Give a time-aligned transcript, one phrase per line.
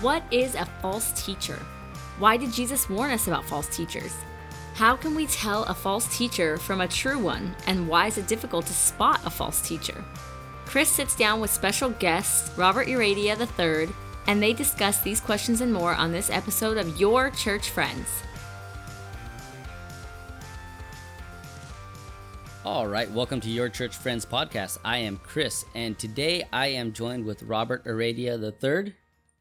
[0.00, 1.58] What is a false teacher?
[2.18, 4.14] Why did Jesus warn us about false teachers?
[4.72, 8.26] How can we tell a false teacher from a true one, and why is it
[8.26, 10.02] difficult to spot a false teacher?
[10.64, 13.94] Chris sits down with special guests Robert Uradia III,
[14.26, 18.08] and they discuss these questions and more on this episode of Your Church Friends.
[22.64, 24.78] All right, welcome to Your Church Friends podcast.
[24.82, 28.94] I am Chris, and today I am joined with Robert Aradia III,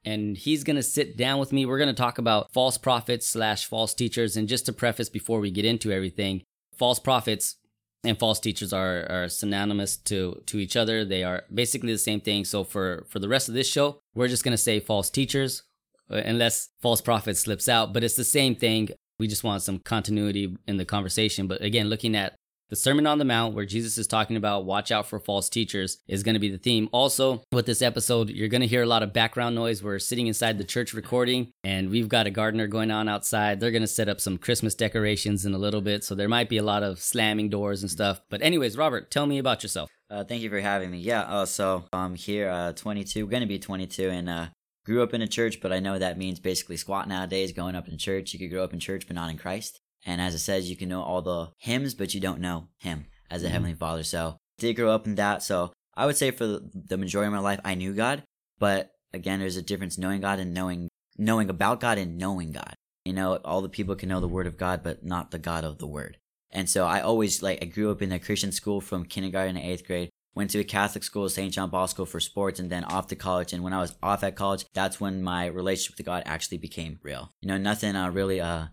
[0.09, 1.65] and he's going to sit down with me.
[1.65, 4.35] We're going to talk about false prophets slash false teachers.
[4.35, 6.41] And just to preface before we get into everything,
[6.75, 7.57] false prophets
[8.03, 11.05] and false teachers are, are synonymous to to each other.
[11.05, 12.43] They are basically the same thing.
[12.45, 15.63] So for for the rest of this show, we're just going to say false teachers,
[16.09, 17.93] uh, unless false prophet slips out.
[17.93, 18.89] But it's the same thing.
[19.19, 21.47] We just want some continuity in the conversation.
[21.47, 22.35] But again, looking at
[22.69, 25.97] the Sermon on the Mount, where Jesus is talking about watch out for false teachers,
[26.07, 26.87] is going to be the theme.
[26.91, 29.81] Also, with this episode, you're going to hear a lot of background noise.
[29.81, 33.59] We're sitting inside the church recording, and we've got a gardener going on outside.
[33.59, 36.47] They're going to set up some Christmas decorations in a little bit, so there might
[36.47, 38.21] be a lot of slamming doors and stuff.
[38.29, 39.89] But, anyways, Robert, tell me about yourself.
[40.07, 40.99] Uh, thank you for having me.
[40.99, 44.47] Yeah, uh, so I'm here, uh, 22, going to be 22, and uh,
[44.85, 47.87] grew up in a church, but I know that means basically squat nowadays, going up
[47.87, 48.33] in church.
[48.33, 49.81] You could grow up in church, but not in Christ.
[50.05, 53.05] And as it says, you can know all the hymns, but you don't know Him
[53.29, 53.53] as a mm-hmm.
[53.53, 54.03] Heavenly Father.
[54.03, 55.43] So did grow up in that.
[55.43, 58.23] So I would say for the majority of my life, I knew God.
[58.59, 62.73] But again, there's a difference knowing God and knowing knowing about God and knowing God.
[63.05, 65.63] You know, all the people can know the Word of God, but not the God
[65.63, 66.17] of the Word.
[66.51, 69.61] And so I always like I grew up in a Christian school from kindergarten to
[69.61, 70.09] eighth grade.
[70.35, 71.51] Went to a Catholic school, St.
[71.51, 73.51] John Bosco, for sports, and then off to college.
[73.51, 76.99] And when I was off at college, that's when my relationship with God actually became
[77.03, 77.33] real.
[77.41, 78.67] You know, nothing uh, really uh,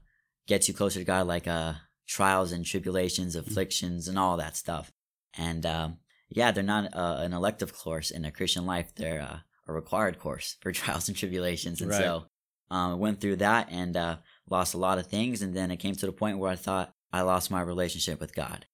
[0.46, 1.74] gets you closer to God, like uh,
[2.06, 3.48] trials and tribulations, mm-hmm.
[3.48, 4.92] afflictions, and all that stuff.
[5.36, 9.38] And um, yeah, they're not uh, an elective course in a Christian life; they're uh,
[9.68, 11.80] a required course for trials and tribulations.
[11.80, 12.00] And right.
[12.00, 12.26] so
[12.70, 14.16] um, I went through that and uh,
[14.48, 16.92] lost a lot of things, and then it came to the point where I thought
[17.12, 18.66] I lost my relationship with God.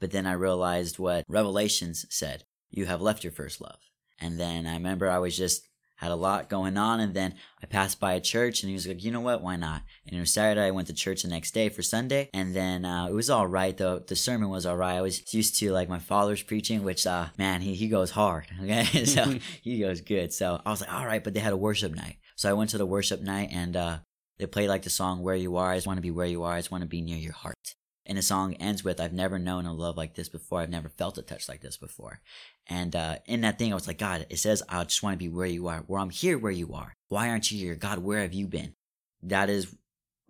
[0.00, 3.78] But then I realized what Revelations said: "You have left your first love."
[4.20, 5.68] And then I remember I was just
[6.02, 7.00] had a lot going on.
[7.00, 9.40] And then I passed by a church and he was like, you know what?
[9.40, 9.82] Why not?
[10.06, 10.66] And it was Saturday.
[10.66, 12.28] I went to church the next day for Sunday.
[12.34, 14.00] And then, uh, it was all right though.
[14.00, 14.96] The sermon was all right.
[14.96, 18.46] I was used to like my father's preaching, which, uh, man, he, he goes hard.
[18.62, 18.84] Okay.
[19.06, 20.32] so he goes good.
[20.32, 22.18] So I was like, all right, but they had a worship night.
[22.36, 23.98] So I went to the worship night and, uh,
[24.38, 25.70] they played like the song Where You Are.
[25.70, 26.54] I just want to be where you are.
[26.54, 27.74] I just want to be near your heart.
[28.04, 30.60] And the song ends with, I've never known a love like this before.
[30.60, 32.20] I've never felt a touch like this before.
[32.66, 35.18] And uh, in that thing, I was like, God, it says, I just want to
[35.18, 36.94] be where you are, where I'm here where you are.
[37.08, 37.76] Why aren't you here?
[37.76, 38.74] God, where have you been?
[39.22, 39.76] That is,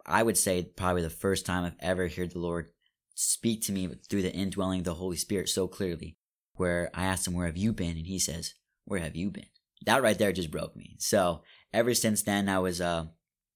[0.04, 2.68] I would say, probably the first time I've ever heard the Lord
[3.14, 6.16] speak to me through the indwelling of the Holy Spirit so clearly,
[6.54, 7.96] where I asked him, Where have you been?
[7.96, 9.46] And he says, Where have you been?
[9.86, 10.96] That right there just broke me.
[10.98, 13.06] So ever since then, I was, uh,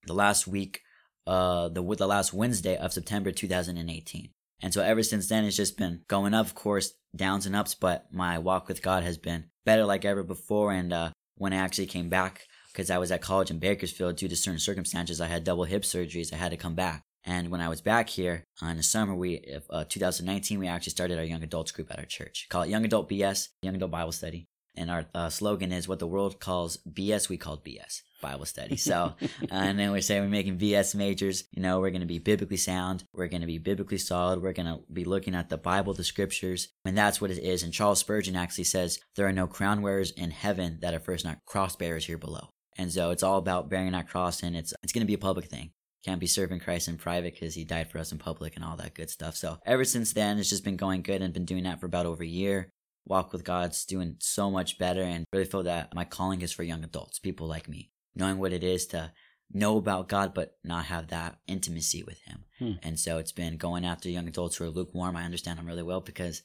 [0.06, 0.82] the last week
[1.26, 4.30] uh, the the last Wednesday of September 2018.
[4.62, 7.74] And so ever since then, it's just been going up, of course, downs and ups.
[7.74, 10.72] But my walk with God has been better like ever before.
[10.72, 14.28] And uh, when I actually came back, because I was at college in Bakersfield due
[14.28, 16.32] to certain circumstances, I had double hip surgeries.
[16.32, 17.02] I had to come back.
[17.24, 20.92] And when I was back here uh, in the summer, we uh, 2019, we actually
[20.92, 22.46] started our young adults group at our church.
[22.48, 24.46] Call it Young Adult BS, Young Adult Bible Study.
[24.76, 28.02] And our uh, slogan is what the world calls BS, we call BS.
[28.20, 28.76] Bible study.
[28.76, 29.14] So,
[29.50, 31.44] and then we say we're making BS majors.
[31.52, 33.04] You know, we're going to be biblically sound.
[33.12, 34.42] We're going to be biblically solid.
[34.42, 37.62] We're going to be looking at the Bible, the scriptures, and that's what it is.
[37.62, 41.24] And Charles Spurgeon actually says there are no crown wearers in heaven that are first
[41.24, 42.48] not cross bearers here below.
[42.78, 45.18] And so it's all about bearing that cross, and it's it's going to be a
[45.18, 45.70] public thing.
[46.04, 48.76] Can't be serving Christ in private because He died for us in public and all
[48.76, 49.34] that good stuff.
[49.34, 52.06] So ever since then, it's just been going good and been doing that for about
[52.06, 52.72] over a year
[53.06, 56.62] walk with God's doing so much better and really feel that my calling is for
[56.62, 59.12] young adults, people like me knowing what it is to
[59.52, 62.44] know about God but not have that intimacy with Him.
[62.58, 62.72] Hmm.
[62.82, 65.16] And so it's been going after young adults who are lukewarm.
[65.16, 66.42] I understand them really well because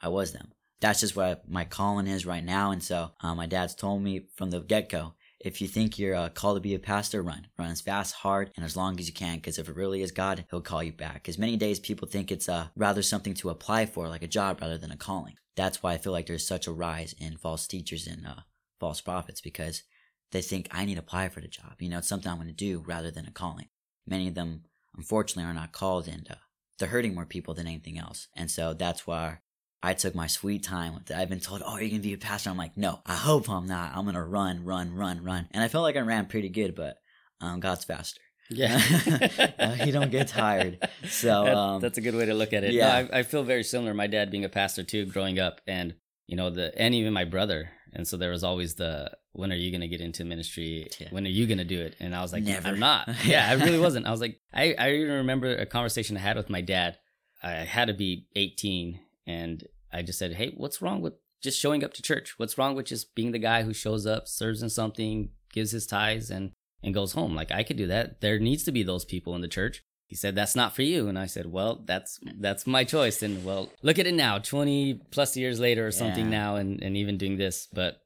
[0.00, 0.52] I was them.
[0.80, 2.72] That's just what my calling is right now.
[2.72, 5.14] And so uh, my dad's told me from the get go
[5.44, 7.46] if you think you're uh, called to be a pastor, run.
[7.58, 10.12] Run as fast, hard, and as long as you can, because if it really is
[10.12, 11.14] God, He'll call you back.
[11.14, 14.60] Because many days people think it's uh, rather something to apply for, like a job,
[14.60, 15.34] rather than a calling.
[15.56, 18.40] That's why I feel like there's such a rise in false teachers and uh,
[18.80, 19.82] false prophets, because
[20.30, 21.74] they think I need to apply for the job.
[21.78, 23.68] You know, it's something I'm going to do rather than a calling.
[24.06, 24.62] Many of them,
[24.96, 26.36] unfortunately, are not called and uh,
[26.78, 28.28] they're hurting more people than anything else.
[28.34, 29.38] And so that's why
[29.82, 31.16] I took my sweet time with it.
[31.16, 32.50] I've been told, oh, you're going to be a pastor.
[32.50, 33.92] I'm like, no, I hope I'm not.
[33.94, 35.48] I'm going to run, run, run, run.
[35.50, 36.98] And I felt like I ran pretty good, but
[37.40, 38.20] um, God's faster.
[38.48, 38.80] Yeah.
[39.58, 40.88] uh, you don't get tired.
[41.08, 42.72] So um, that's a good way to look at it.
[42.72, 43.02] Yeah.
[43.02, 43.92] No, I, I feel very similar.
[43.94, 45.94] My dad being a pastor too, growing up, and
[46.26, 49.56] you know the and even my brother And so there was always the when are
[49.56, 50.88] you going to get into ministry?
[50.98, 51.08] Yeah.
[51.10, 51.96] When are you going to do it?
[52.00, 52.68] And I was like, Never.
[52.68, 53.08] I'm not.
[53.24, 54.06] Yeah, I really wasn't.
[54.06, 56.98] I was like, I, I even remember a conversation I had with my dad.
[57.42, 61.84] I had to be 18 and I just said, Hey, what's wrong with just showing
[61.84, 62.34] up to church?
[62.38, 65.86] What's wrong with just being the guy who shows up, serves in something, gives his
[65.86, 66.52] tithes and,
[66.82, 67.34] and goes home?
[67.34, 68.20] Like I could do that.
[68.20, 69.82] There needs to be those people in the church.
[70.06, 71.08] He said, that's not for you.
[71.08, 73.22] And I said, well, that's, that's my choice.
[73.22, 76.38] And well, look at it now, 20 plus years later or something Yeah.
[76.38, 77.66] now and, and even doing this.
[77.72, 78.02] But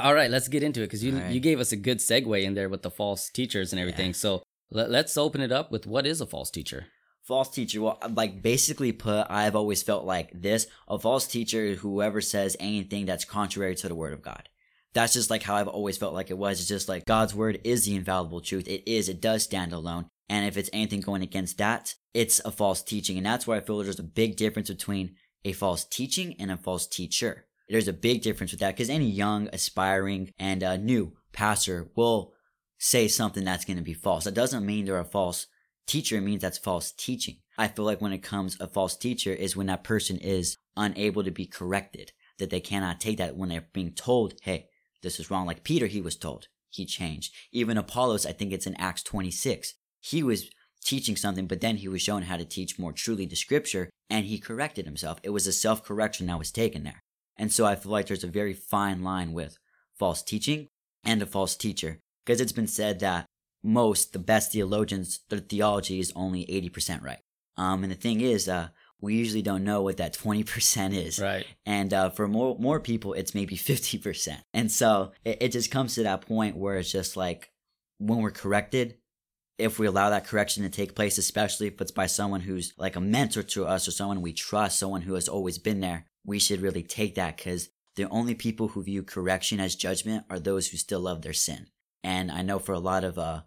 [0.00, 1.30] all right, let's get into it because you, right.
[1.30, 4.08] you gave us a good segue in there with the false teachers and everything.
[4.08, 4.12] Yeah.
[4.14, 6.86] So let, let's open it up with what is a false teacher?
[7.22, 7.80] False teacher.
[7.80, 13.06] Well, like basically put, I've always felt like this: a false teacher, whoever says anything
[13.06, 14.48] that's contrary to the word of God.
[14.92, 16.58] That's just like how I've always felt like it was.
[16.58, 18.68] It's just like God's word is the infallible truth.
[18.68, 19.08] It is.
[19.08, 20.06] It does stand alone.
[20.28, 23.16] And if it's anything going against that, it's a false teaching.
[23.16, 25.14] And that's why I feel there's a big difference between
[25.44, 27.46] a false teaching and a false teacher.
[27.68, 32.34] There's a big difference with that because any young, aspiring, and uh, new pastor will
[32.78, 34.24] say something that's going to be false.
[34.24, 35.46] That doesn't mean they're a false
[35.86, 36.20] teacher.
[36.20, 37.38] Means that's false teaching.
[37.58, 41.22] I feel like when it comes a false teacher is when that person is unable
[41.24, 44.68] to be corrected, that they cannot take that when they're being told, hey,
[45.02, 45.46] this is wrong.
[45.46, 46.48] Like Peter, he was told.
[46.70, 47.34] He changed.
[47.52, 49.74] Even Apollos, I think it's in Acts 26.
[50.00, 50.48] He was
[50.84, 54.26] teaching something, but then he was shown how to teach more truly the scripture and
[54.26, 55.18] he corrected himself.
[55.22, 57.02] It was a self correction that was taken there.
[57.36, 59.58] And so I feel like there's a very fine line with
[59.98, 60.68] false teaching
[61.04, 63.26] and a false teacher because it's been said that
[63.62, 67.20] most, the best theologians, their theology is only 80% right.
[67.56, 68.68] Um, and the thing is, uh,
[69.00, 71.18] we usually don't know what that 20% is.
[71.18, 71.44] Right.
[71.66, 74.38] And uh, for more more people, it's maybe 50%.
[74.54, 77.50] And so it, it just comes to that point where it's just like
[77.98, 78.96] when we're corrected,
[79.58, 82.96] if we allow that correction to take place, especially if it's by someone who's like
[82.96, 86.38] a mentor to us or someone we trust, someone who has always been there, we
[86.38, 90.68] should really take that because the only people who view correction as judgment are those
[90.68, 91.66] who still love their sin.
[92.02, 93.42] And I know for a lot of uh,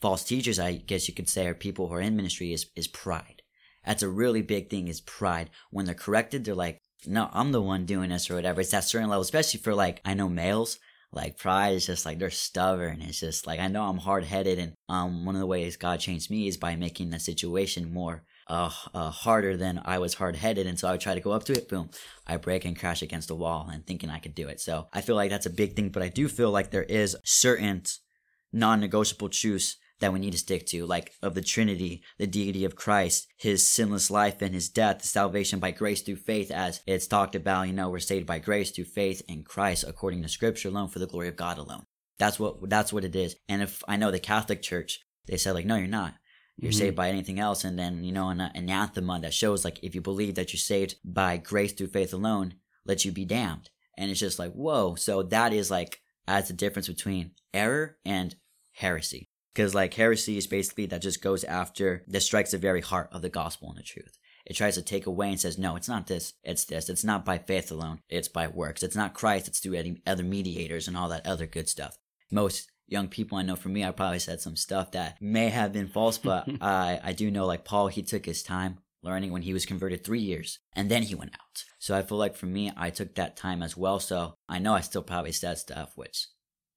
[0.00, 2.88] false teachers, I guess you could say, or people who are in ministry, is, is
[2.88, 3.42] pride.
[3.86, 5.50] That's a really big thing is pride.
[5.70, 8.60] When they're corrected, they're like, no, I'm the one doing this or whatever.
[8.60, 10.78] It's that certain level, especially for like, I know males,
[11.12, 13.02] like pride is just like, they're stubborn.
[13.02, 14.58] It's just like, I know I'm hard headed.
[14.58, 18.24] And, um, one of the ways God changed me is by making the situation more,
[18.48, 20.66] uh, uh, harder than I was hard headed.
[20.66, 21.68] And so I would try to go up to it.
[21.68, 21.90] Boom.
[22.26, 24.60] I break and crash against the wall and thinking I could do it.
[24.60, 27.16] So I feel like that's a big thing, but I do feel like there is
[27.22, 27.82] certain
[28.52, 32.76] non-negotiable truths that we need to stick to, like of the Trinity, the deity of
[32.76, 37.34] Christ, his sinless life and his death, salvation by grace through faith, as it's talked
[37.34, 40.88] about, you know, we're saved by grace through faith in Christ according to scripture alone
[40.88, 41.86] for the glory of God alone.
[42.18, 43.34] That's what that's what it is.
[43.48, 46.14] And if I know the Catholic Church, they said like, no, you're not.
[46.58, 46.78] You're Mhm.
[46.78, 50.02] saved by anything else, and then you know an anathema that shows like if you
[50.02, 52.54] believe that you're saved by grace through faith alone,
[52.84, 53.70] let you be damned.
[53.96, 54.96] And it's just like whoa.
[54.96, 58.36] So that is like adds the difference between error and
[58.72, 59.30] heresy.
[59.54, 63.22] Because like heresy is basically that just goes after that strikes the very heart of
[63.22, 64.18] the gospel and the truth.
[64.46, 66.90] It tries to take away and says, no, it's not this, it's this.
[66.90, 68.82] It's not by faith alone, it's by works.
[68.82, 71.96] It's not Christ, it's through any other mediators and all that other good stuff.
[72.30, 75.72] Most young people I know for me, I probably said some stuff that may have
[75.72, 79.42] been false, but I, I do know like Paul, he took his time learning when
[79.42, 81.64] he was converted three years and then he went out.
[81.78, 84.00] So I feel like for me, I took that time as well.
[84.00, 86.26] So I know I still probably said stuff which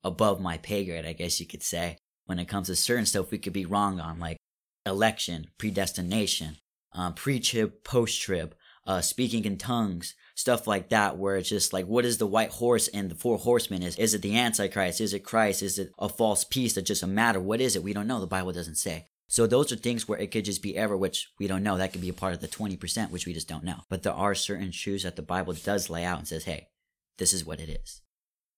[0.04, 1.98] above my pay grade, I guess you could say.
[2.28, 4.38] When it comes to certain stuff, we could be wrong on like
[4.86, 6.58] election, predestination,
[6.94, 8.56] um, pre-trib, post-trib,
[8.86, 12.52] uh, speaking in tongues, stuff like that, where it's just like, what is the white
[12.52, 13.84] horse and the four horsemen?
[13.84, 15.02] Is is it the Antichrist?
[15.02, 15.62] Is it Christ?
[15.62, 17.40] Is it a false peace that just a matter?
[17.40, 17.84] What is it?
[17.84, 18.20] We don't know.
[18.20, 19.08] The Bible doesn't say.
[19.30, 21.78] So those are things where it could just be error, which we don't know.
[21.78, 23.82] That could be a part of the 20%, which we just don't know.
[23.90, 26.70] But there are certain truths that the Bible does lay out and says, hey,
[27.18, 28.02] this is what it is.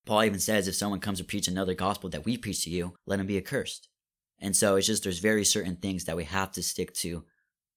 [0.05, 2.95] Paul even says if someone comes to preach another gospel that we preach to you,
[3.05, 3.89] let him be accursed.
[4.39, 7.25] And so it's just there's very certain things that we have to stick to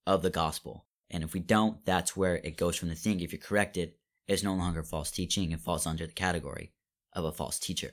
[0.06, 0.86] of the gospel.
[1.10, 3.20] And if we don't, that's where it goes from the thing.
[3.20, 3.92] If you're corrected,
[4.28, 5.50] it's no longer false teaching.
[5.50, 6.72] It falls under the category
[7.12, 7.92] of a false teacher.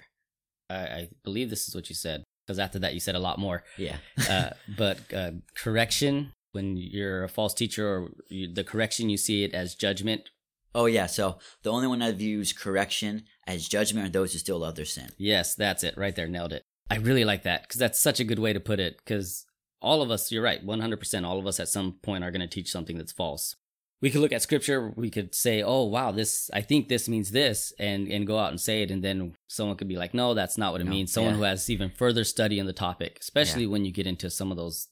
[0.69, 3.39] I, I believe this is what you said because after that you said a lot
[3.39, 3.63] more.
[3.77, 3.97] Yeah.
[4.29, 9.43] uh, but uh, correction when you're a false teacher or you, the correction you see
[9.43, 10.29] it as judgment
[10.75, 11.07] oh, yeah.
[11.07, 14.85] So the only one that views correction as judgment are those who still love their
[14.85, 15.09] sin.
[15.17, 18.23] yes that's it right there nailed it i really like that because that's such a
[18.23, 19.45] good way to put it because
[19.81, 22.47] all of us you're right 100% all of us at some point are going to
[22.47, 23.55] teach something that's false
[24.01, 27.31] we could look at scripture we could say oh wow this i think this means
[27.31, 30.33] this and and go out and say it and then someone could be like no
[30.35, 31.37] that's not what it No, means someone yeah.
[31.39, 34.57] who has even further study on the topic especially when you get into some of
[34.57, 34.87] those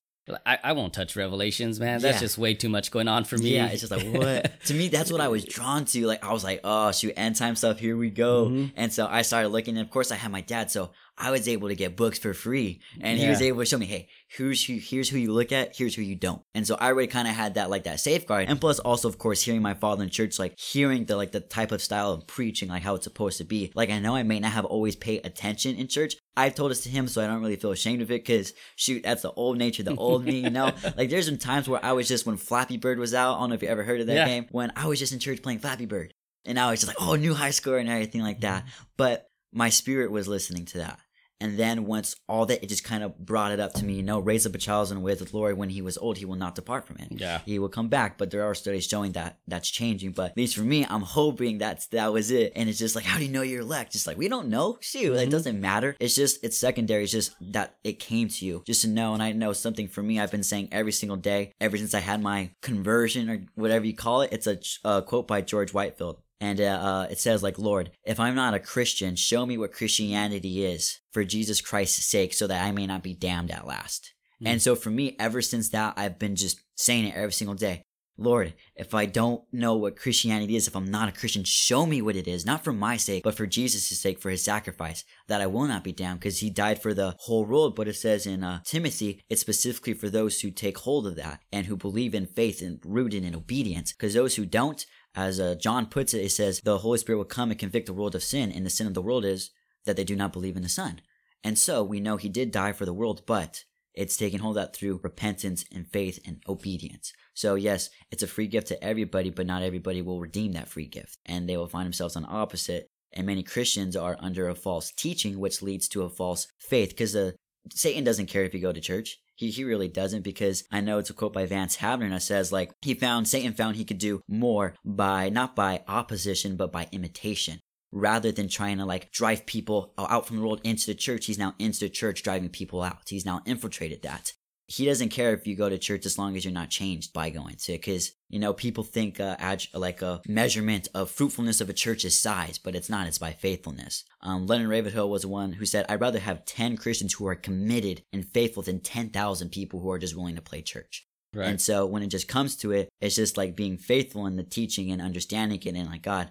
[0.46, 2.02] I, I won't touch Revelations, man.
[2.02, 2.20] That's Yeah.
[2.22, 3.56] just way too much going on for me.
[3.56, 4.62] Yeah, it's just like what?
[4.66, 6.06] to me, that's what I was drawn to.
[6.06, 7.80] Like I was like, oh shoot, end time stuff.
[7.80, 8.48] Here we go.
[8.48, 8.72] Mhm.
[8.76, 9.78] And so I started looking.
[9.78, 12.34] And of course, I had my dad, so I was able to get books for
[12.34, 15.52] free, and he was able to show me, hey, here's who, here's who you look
[15.52, 16.44] at, here's who you don't.
[16.54, 18.48] And so I already kind of had that like that safeguard.
[18.48, 21.40] And plus, also of course, hearing my father in church, like hearing the like the
[21.40, 23.72] type of style of preaching, like how it's supposed to be.
[23.74, 26.16] Like I know I may not have always paid attention in church.
[26.36, 28.26] I've told this to him, so I don't really feel ashamed of it.
[28.26, 30.72] Cause shoot, that's the old nature, the old me, you know.
[30.96, 33.38] Like there's been times where I was just when Flappy Bird was out.
[33.38, 34.26] I don't know if you ever heard of that Yeah.
[34.28, 34.46] game.
[34.52, 36.14] When I was just in church playing Flappy Bird,
[36.46, 38.64] and I was just like, oh, new high score and everything like that.
[38.64, 38.84] Mm-hmm.
[38.98, 41.00] But my spirit was listening to that.
[41.40, 44.04] And then once all that, it just kind of brought it up to me, you
[44.04, 45.58] know, raise up a child in the way of the Lord.
[45.58, 47.08] When he was old, he will not depart from it.
[47.12, 47.42] Yeah.
[47.46, 50.14] He will come back, but there are studies showing that that's changing.
[50.14, 52.54] But at least for me, I'm hoping that's that was it.
[52.56, 53.92] And it's just like, how do you know you're elect?
[53.92, 54.78] Just like we don't know.
[54.82, 55.22] Shoot, Mhm.
[55.24, 55.96] it doesn't matter.
[56.00, 57.04] It's just it's secondary.
[57.04, 59.14] It's just that it came to you, just to know.
[59.14, 60.20] And I know something for me.
[60.20, 63.96] I've been saying every single day ever since I had my conversion or whatever you
[63.96, 64.32] call it.
[64.34, 66.18] It's a uh, quote by George Whitefield.
[66.40, 69.74] And uh, uh, it says, like, Lord, if I'm not a Christian, show me what
[69.74, 74.14] Christianity is for Jesus Christ's sake so that I may not be damned at last.
[74.42, 74.50] Mm.
[74.50, 77.82] And so for me, ever since that, I've been just saying it every single day.
[78.20, 82.02] Lord, if I don't know what Christianity is, if I'm not a Christian, show me
[82.02, 85.40] what it is, not for my sake, but for Jesus' sake, for his sacrifice, that
[85.40, 87.76] I will not be damned, because he died for the whole world.
[87.76, 91.42] But it says in uh, Timothy, it's specifically for those who take hold of that
[91.52, 93.94] and who believe in faith and rooted in obedience.
[93.94, 94.84] Because those who don't,
[95.18, 97.94] as uh, John puts it, he says the Holy Spirit will come and convict the
[97.94, 99.50] world of sin, and the sin of the world is
[99.86, 101.02] that they do not believe in the Son.
[101.44, 103.64] And so we know he did die for the world, but
[103.96, 107.14] it's taken hold of that through repentance and faith and obedience.
[107.34, 110.86] So yes, it's a free gift to everybody, but not everybody will redeem that free
[110.86, 111.18] gift.
[111.26, 112.88] And they will find themselves on the opposite.
[113.14, 116.90] And many Christians are under a false teaching, which leads to a false faith.
[116.90, 117.36] Because the
[117.72, 119.18] Satan doesn't care if you go to church.
[119.38, 122.52] He, he really doesn't because I know it's a quote by Vance Havner that says
[122.52, 126.90] like he found Satan found he could do more by not by opposition but by
[126.92, 127.60] imitation
[127.92, 131.28] rather than trying to like drive people out from the world into the church.
[131.28, 133.04] He's now into the church driving people out.
[133.08, 134.34] He's now infiltrated that.
[134.70, 137.30] He doesn't care if you go to church as long as you're not changed by
[137.30, 137.86] going to it.
[137.86, 139.38] Cause, you know, people think, uh,
[139.74, 143.08] like a measurement of fruitfulness of a church is size, but it's not.
[143.08, 144.04] It's by faithfulness.
[144.22, 147.36] Um, Leonard Ravenhill was the one who said, I'd rather have 10 Christians who are
[147.36, 151.08] committed and faithful than 10,000 people who are just willing to play church.
[151.34, 151.48] Right.
[151.48, 154.44] And so when it just comes to it, it's just like being faithful in the
[154.44, 156.30] teaching and understanding it and like, God,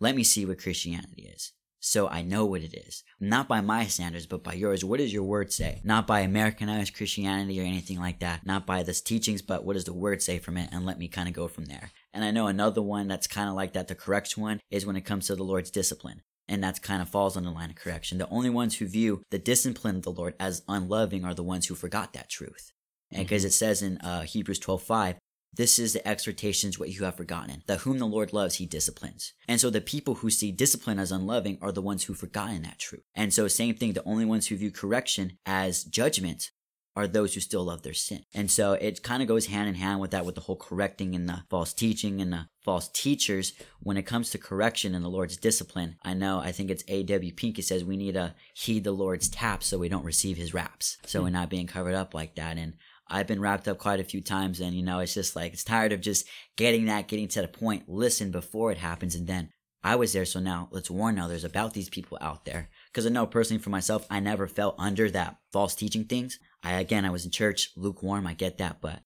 [0.00, 1.52] let me see what Christianity is.
[1.86, 3.04] So I know what it is.
[3.20, 4.82] Not by my standards, but by yours.
[4.82, 5.82] What does your word say?
[5.84, 8.46] Not by Americanized Christianity or anything like that.
[8.46, 10.70] Not by this teachings, but what does the word say from it?
[10.72, 11.90] And let me kind of go from there.
[12.14, 14.96] And I know another one that's kind of like that, the correct one, is when
[14.96, 16.22] it comes to the Lord's discipline.
[16.48, 18.16] And that's kind of falls on the line of correction.
[18.16, 21.66] The only ones who view the discipline of the Lord as unloving are the ones
[21.66, 22.72] who forgot that truth.
[23.12, 25.16] And because it says in uh, Hebrews 12 5,
[25.56, 29.32] this is the exhortations what you have forgotten, that whom the Lord loves, he disciplines.
[29.48, 32.78] And so the people who see discipline as unloving are the ones who've forgotten that
[32.78, 33.02] truth.
[33.14, 36.50] And so same thing, the only ones who view correction as judgment
[36.96, 38.24] are those who still love their sin.
[38.34, 41.14] And so it kind of goes hand in hand with that, with the whole correcting
[41.14, 43.52] and the false teaching and the false teachers.
[43.80, 47.32] When it comes to correction and the Lord's discipline, I know, I think it's A.W.
[47.34, 50.54] Pink, it says we need to heed the Lord's taps so we don't receive his
[50.54, 50.98] raps.
[51.04, 52.58] So we're not being covered up like that.
[52.58, 52.74] And
[53.14, 55.62] I've been wrapped up quite a few times and you know, it's just like, it's
[55.64, 59.50] tired of just getting that, getting to the point, listen before it happens and then
[59.84, 62.70] I was there, so now let's warn others about these people out there.
[62.90, 66.38] Because I know personally for myself, I never fell under that false teaching things.
[66.62, 69.00] I again, I was in church, lukewarm, I get that, but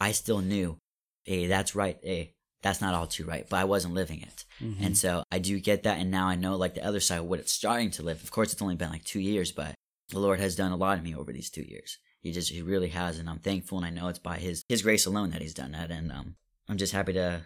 [0.00, 0.78] I still knew,
[1.24, 4.44] hey, that's right, hey, that's not all too right, but I wasn't living it.
[4.60, 4.86] Mhm.
[4.86, 7.40] And so I do get that, and now I know like the other side, what
[7.40, 8.22] it's starting to live.
[8.22, 9.74] Of course, it's only been like two years, but
[10.10, 11.98] the Lord has done a lot of me over these two years.
[12.22, 14.82] He just, he really has, and I'm thankful, and I know it's by His His
[14.82, 16.36] grace alone that He's done that, and um,
[16.68, 17.42] I'm just happy to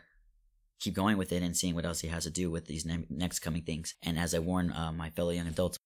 [0.81, 3.07] keep going with it and seeing what else He has to do with these ne-
[3.09, 3.95] next coming things.
[4.02, 5.78] And as I warn uh, my fellow young adults,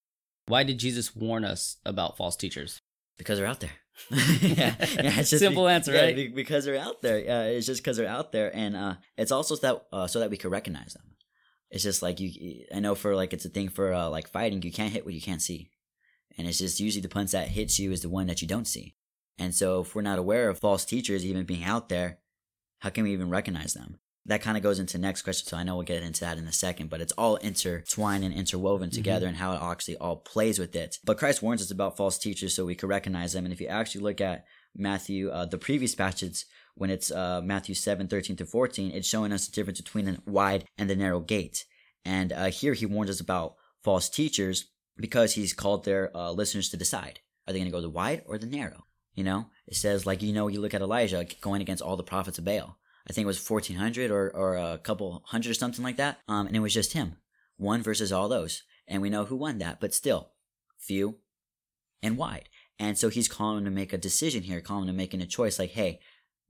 [0.47, 2.79] Why did Jesus warn us about false teachers?
[3.19, 3.71] because they're out there.
[4.09, 6.15] yeah, yeah, it's just Simple answer, yeah, right?
[6.15, 7.19] be- because they're out there.
[7.19, 10.19] Yeah, it's just because they're out there, and uh, it's also so that uh, so
[10.19, 11.03] that we can recognize them.
[11.69, 12.63] It's just like you.
[12.73, 14.61] I know for like it's a thing for uh, like fighting.
[14.61, 15.69] You can't hit what you can't see,
[16.37, 18.67] and it's just usually the punch that hits you is the one that you don't
[18.67, 18.95] see.
[19.37, 22.19] And so if we're not aware of false teachers even being out there,
[22.79, 23.99] how can we even recognize them?
[24.25, 25.47] That kind of goes into the next question.
[25.47, 28.33] So I know we'll get into that in a second, but it's all intertwined and
[28.33, 30.97] interwoven together and how it actually all plays with it.
[31.03, 33.45] But Christ warns us about false teachers so we can recognize them.
[33.45, 34.45] And if you actually look at
[34.75, 36.45] Matthew, uh, the previous passage,
[36.75, 40.19] when it's uh, Matthew 7, 13 to 14, it's showing us the difference between the
[40.25, 41.65] wide and the narrow gate.
[42.05, 44.65] And uh, here he warns us about false teachers
[44.99, 47.19] because he's called their uh, listeners to decide.
[47.47, 48.85] Are they going to go the wide or the narrow?
[49.15, 52.03] You know, it says like you know you look at Elijah going against all the
[52.03, 52.77] prophets of Baal.
[53.09, 56.19] I think it was fourteen hundred or or a couple hundred or something like that.
[56.27, 57.17] Um, and it was just him,
[57.57, 59.79] one versus all those, and we know who won that.
[59.81, 60.31] But still,
[60.77, 61.17] few
[62.01, 62.49] and wide.
[62.77, 65.59] And so he's calling to make a decision here, calling to making a choice.
[65.59, 65.99] Like, hey,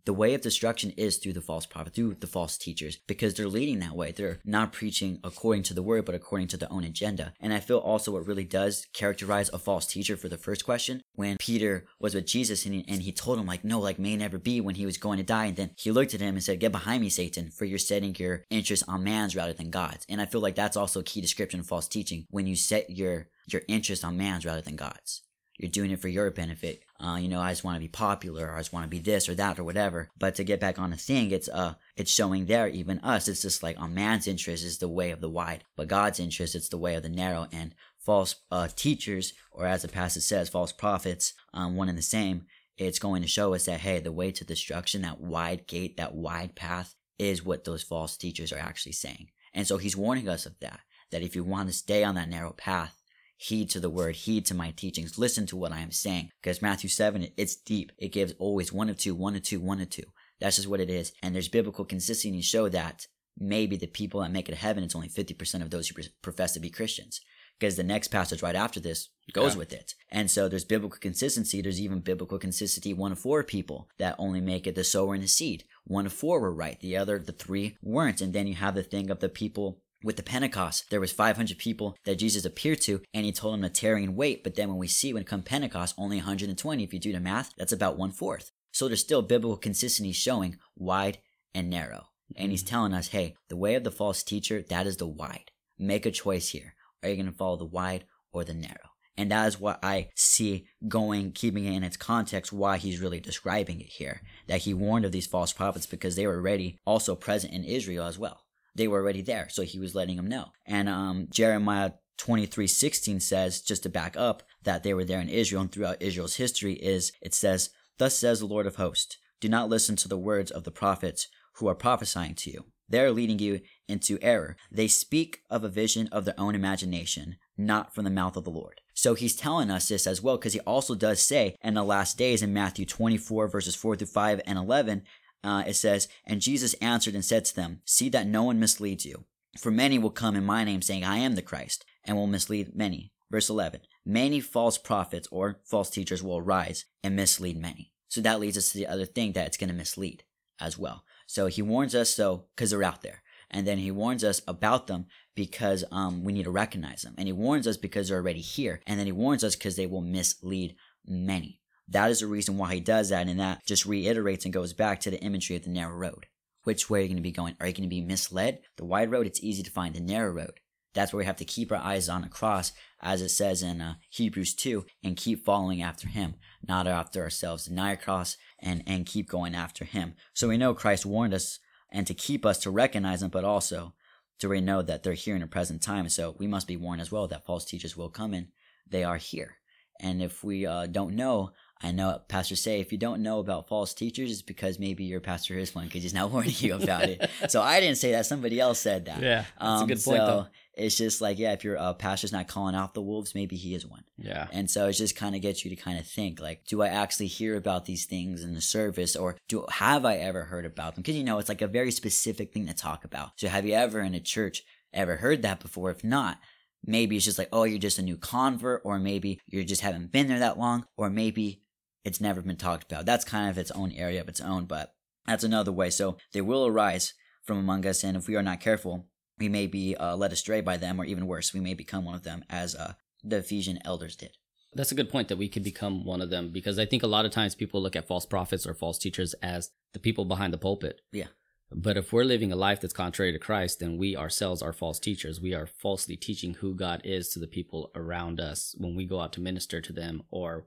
[0.10, 3.48] the way of destruction is through the false prophet, through the false teachers, because they're
[3.48, 4.12] leading that way.
[4.12, 7.32] They're not preaching according to the word, but according to their own agenda.
[7.40, 11.04] And I feel also what really does characterize a false teacher for the first question,
[11.14, 14.16] when Peter was with Jesus and he, and he told him, like, no, like, may
[14.16, 15.46] never be when he was going to die.
[15.46, 18.16] And then he looked at him and said, get behind me, Satan, for you're setting
[18.18, 20.08] your interest on man's rather than God's.
[20.10, 22.90] And I feel like that's also a key description of false teaching when you set
[22.90, 25.22] your, your interest on man's rather than God's.
[25.60, 26.82] You're doing it for your benefit.
[27.02, 29.00] Uh, you know, I just want to be popular, or I just want to be
[29.00, 30.10] this or that or whatever.
[30.18, 33.42] But to get back on the thing, it's uh, it's showing there, even us, it's
[33.42, 36.70] just like on man's interest is the way of the wide, but God's interest, it's
[36.70, 37.48] the way of the narrow.
[37.52, 42.04] And false uh, teachers, or as the passage says, false prophets, um, one and the
[42.04, 42.46] same.
[42.78, 46.16] It's going to show us that hey, the way to destruction, that wide gate, that
[46.16, 49.30] wide path, is what those false teachers are actually saying.
[49.54, 50.82] And so he's warning us of that.
[51.12, 52.99] That if you want to stay on that narrow path,
[53.40, 56.30] heed to the word, heed to my teachings, listen to what I am saying.
[56.42, 57.92] Because Matthew 7, it's deep.
[57.98, 60.04] It gives always one of two, one of two, one of two.
[60.42, 61.14] That's just what it is.
[61.24, 63.08] And there's biblical consistency to show that
[63.40, 66.52] maybe the people that make it to heaven, it's only 50% of those who profess
[66.54, 67.22] to be Christians.
[67.58, 69.60] Because the next passage right after this goes yeah.
[69.60, 69.94] with it.
[70.10, 71.62] And so there's biblical consistency.
[71.62, 72.94] There's even biblical consistency.
[72.94, 75.64] One of four people that only make it the sower and the seed.
[75.86, 76.80] One of four were right.
[76.80, 78.22] The other, the three weren't.
[78.22, 81.58] And then you have the thing of the people with the Pentecost, there was 500
[81.58, 84.44] people that Jesus appeared to, and he told them to tarry and wait.
[84.44, 86.84] But then when we see when come Pentecost, only 120.
[86.84, 88.52] If you do the math, that's about one fourth.
[88.72, 91.20] So there's still biblical consistency showing wide
[91.54, 92.08] and narrow.
[92.36, 92.70] And he's mm-hmm.
[92.70, 95.52] telling us, hey, the way of the false teacher, that is the wide.
[95.78, 96.76] Make a choice here.
[97.04, 98.76] Are you going to follow the wide or the narrow?
[99.18, 103.20] And that is what I see going, keeping it in its context, why he's really
[103.20, 104.22] describing it here.
[104.48, 108.06] That he warned of these false prophets because they were already also present in Israel
[108.06, 108.44] as well
[108.80, 109.48] they were already there.
[109.50, 110.48] So he was letting them know.
[110.66, 115.30] And um, Jeremiah 23 16 says, just to back up, that they were there in
[115.30, 119.50] Israel and throughout Israel's history, is it says, Thus says the Lord of hosts, do
[119.50, 122.66] not listen to the words of the prophets who are prophesying to you.
[122.88, 124.56] They are leading you into error.
[124.72, 128.50] They speak of a vision of their own imagination, not from the mouth of the
[128.50, 128.82] Lord.
[128.94, 132.18] So he's telling us this as well, because he also does say in the last
[132.18, 135.04] days in Matthew 24, verses 4 through 5 and 11,
[135.44, 139.06] uh, it says, And Jesus answered and said to them, See that no one misleads
[139.06, 139.26] you.
[139.58, 142.76] For many will come in my name, saying, I am the Christ, and will mislead
[142.76, 143.12] many.
[143.32, 147.92] Verse 11 Many false prophets or false teachers will arise and mislead many.
[148.08, 150.24] So that leads us to the other thing that it's going to mislead
[150.60, 151.04] as well.
[151.28, 153.22] So he warns us, so because they're out there.
[153.52, 157.16] And then he warns us about them because um, we need to recognize them.
[157.18, 158.82] And he warns us because they're already here.
[158.86, 160.76] And then he warns us because they will mislead
[161.06, 161.59] many.
[161.90, 165.00] That is the reason why he does that, and that just reiterates and goes back
[165.02, 166.28] to the imagery of the narrow road.
[166.64, 167.56] Which way are you going to be going?
[167.60, 168.60] Are you going to be misled?
[168.78, 169.96] The wide road, it's easy to find.
[169.96, 170.60] The narrow road,
[170.94, 173.82] that's where we have to keep our eyes on the cross, as it says in
[173.82, 176.36] uh, Hebrews 2, and keep following after him,
[176.68, 177.66] not after ourselves.
[177.66, 180.14] Deny our cross and, and keep going after him.
[180.34, 181.60] So we know Christ warned us
[181.92, 183.94] and to keep us to recognize them, but also
[184.40, 186.08] to we know that they're here in the present time.
[186.10, 188.50] So we must be warned as well that false teachers will come in.
[188.88, 189.56] They are here.
[190.00, 193.70] And if we uh, don't know, I know pastors say if you don't know about
[193.70, 197.04] false teachers, it's because maybe your pastor is one because he's not warning you about
[197.04, 197.30] it.
[197.48, 199.22] so I didn't say that; somebody else said that.
[199.22, 200.04] Yeah, that's um, a good point.
[200.04, 200.48] So though.
[200.74, 203.76] it's just like, yeah, if your uh, pastor's not calling out the wolves, maybe he
[203.76, 204.04] is one.
[204.18, 204.48] Yeah.
[204.52, 206.90] And so it just kind of gets you to kind of think, like, do I
[206.90, 210.96] actually hear about these things in the service, or do have I ever heard about
[210.96, 211.02] them?
[211.02, 213.32] Because you know, it's like a very specific thing to talk about.
[213.38, 214.64] So have you ever in a church
[214.94, 215.92] ever heard that before?
[215.92, 216.40] If not,
[216.86, 220.12] maybe it's just like, oh, you're just a new convert, or maybe you just haven't
[220.12, 221.62] been there that long, or maybe
[222.04, 223.06] it's never been talked about.
[223.06, 224.94] That's kind of its own area of its own, but
[225.26, 225.90] that's another way.
[225.90, 229.08] So they will arise from among us, and if we are not careful,
[229.38, 232.16] we may be uh, led astray by them, or even worse, we may become one
[232.16, 234.32] of them, as uh, the Ephesian elders did.
[234.74, 237.08] That's a good point that we could become one of them because I think a
[237.08, 240.54] lot of times people look at false prophets or false teachers as the people behind
[240.54, 241.02] the pulpit.
[241.12, 241.28] Yeah.
[241.72, 245.00] But if we're living a life that's contrary to Christ, then we ourselves are false
[245.00, 245.42] teachers.
[245.42, 249.20] We are falsely teaching who God is to the people around us when we go
[249.20, 250.66] out to minister to them or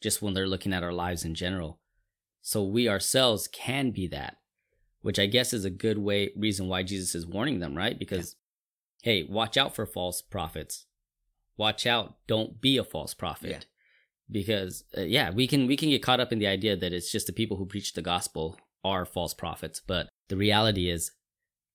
[0.00, 1.78] just when they're looking at our lives in general.
[2.42, 4.38] So we ourselves can be that,
[5.02, 7.98] which I guess is a good way reason why Jesus is warning them, right?
[7.98, 8.36] Because
[9.02, 9.12] yeah.
[9.12, 10.86] hey, watch out for false prophets.
[11.56, 13.50] Watch out, don't be a false prophet.
[13.50, 13.58] Yeah.
[14.30, 17.12] Because uh, yeah, we can we can get caught up in the idea that it's
[17.12, 21.10] just the people who preach the gospel are false prophets, but the reality is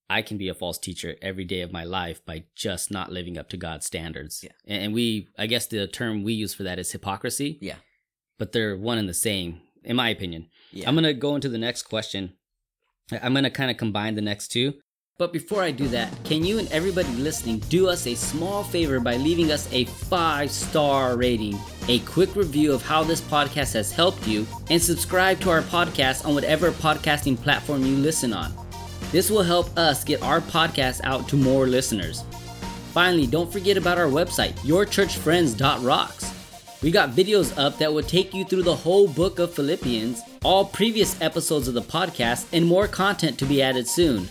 [0.09, 3.37] I can be a false teacher every day of my life by just not living
[3.37, 4.43] up to God's standards.
[4.43, 4.51] Yeah.
[4.65, 7.57] And we, I guess the term we use for that is hypocrisy.
[7.59, 7.75] Yeah
[8.37, 10.47] but they're one and the same, in my opinion.
[10.71, 10.87] Yeah.
[10.87, 12.33] I'm gonna go into the next question.
[13.21, 14.73] I'm gonna kind of combine the next two.
[15.17, 18.99] But before I do that, can you and everybody listening do us a small favor
[18.99, 23.93] by leaving us a five star rating, a quick review of how this podcast has
[23.93, 28.53] helped you, and subscribe to our podcast on whatever podcasting platform you listen on?
[29.13, 32.25] This will help us get our podcast out to more listeners.
[32.91, 36.24] Finally, don't forget about our website, yourchurchfriends.rocks.
[36.85, 40.65] We got videos up that will take you through the whole book of Philippians, all
[40.65, 44.29] previous episodes of the podcast, and more content to be added soon.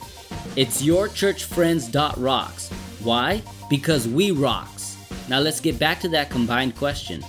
[0.54, 2.70] It's yourchurchfriends.rocks.
[3.02, 3.42] Why?
[3.68, 4.96] Because we rocks.
[5.28, 7.24] Now let's get back to that combined question.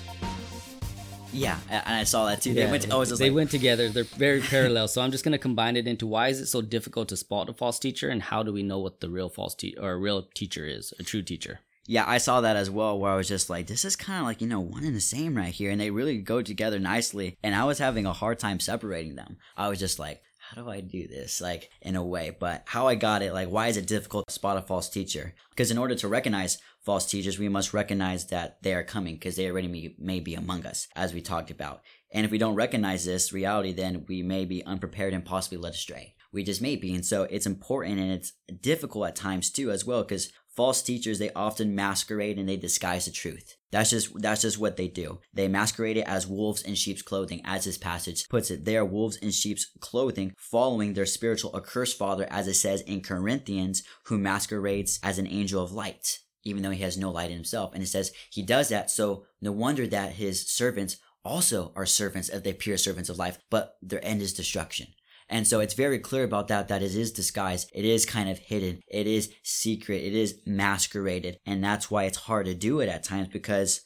[1.33, 2.53] Yeah, and I saw that too.
[2.53, 2.83] they went.
[2.83, 3.89] To, was they like, went together.
[3.89, 4.87] They're very parallel.
[4.87, 7.49] So I'm just going to combine it into why is it so difficult to spot
[7.49, 9.97] a false teacher, and how do we know what the real false te- or a
[9.97, 11.61] real teacher is, a true teacher?
[11.87, 14.25] Yeah, I saw that as well, where I was just like, this is kind of
[14.25, 15.69] like, you know, one and the same right here.
[15.69, 17.37] And they really go together nicely.
[17.43, 19.37] And I was having a hard time separating them.
[19.55, 21.41] I was just like, how do I do this?
[21.41, 22.35] Like, in a way.
[22.37, 25.35] But how I got it, like, why is it difficult to spot a false teacher?
[25.51, 29.35] Because in order to recognize false teachers, we must recognize that they are coming because
[29.35, 31.81] they already may, may be among us, as we talked about.
[32.11, 35.73] And if we don't recognize this reality, then we may be unprepared and possibly led
[35.73, 36.15] astray.
[36.31, 36.93] We just may be.
[36.93, 41.19] And so it's important and it's difficult at times too, as well, because false teachers
[41.19, 43.57] they often masquerade and they disguise the truth.
[43.71, 45.19] That's just that's just what they do.
[45.33, 48.65] They masquerade it as wolves in sheep's clothing as this passage puts it.
[48.65, 53.01] They are wolves in sheep's clothing following their spiritual accursed father as it says in
[53.01, 57.37] corinthians who masquerades as an angel of light even though he has no light in
[57.37, 57.73] himself.
[57.73, 62.29] And it says he does that so no wonder that his servants also are servants
[62.29, 64.87] of the pure servants of life but their end is destruction
[65.27, 67.69] and so it's very clear about that, that it is disguised.
[67.73, 68.81] It is kind of hidden.
[68.87, 70.03] It is secret.
[70.03, 71.39] It is masqueraded.
[71.45, 73.81] And that's why it's hard to do it at times because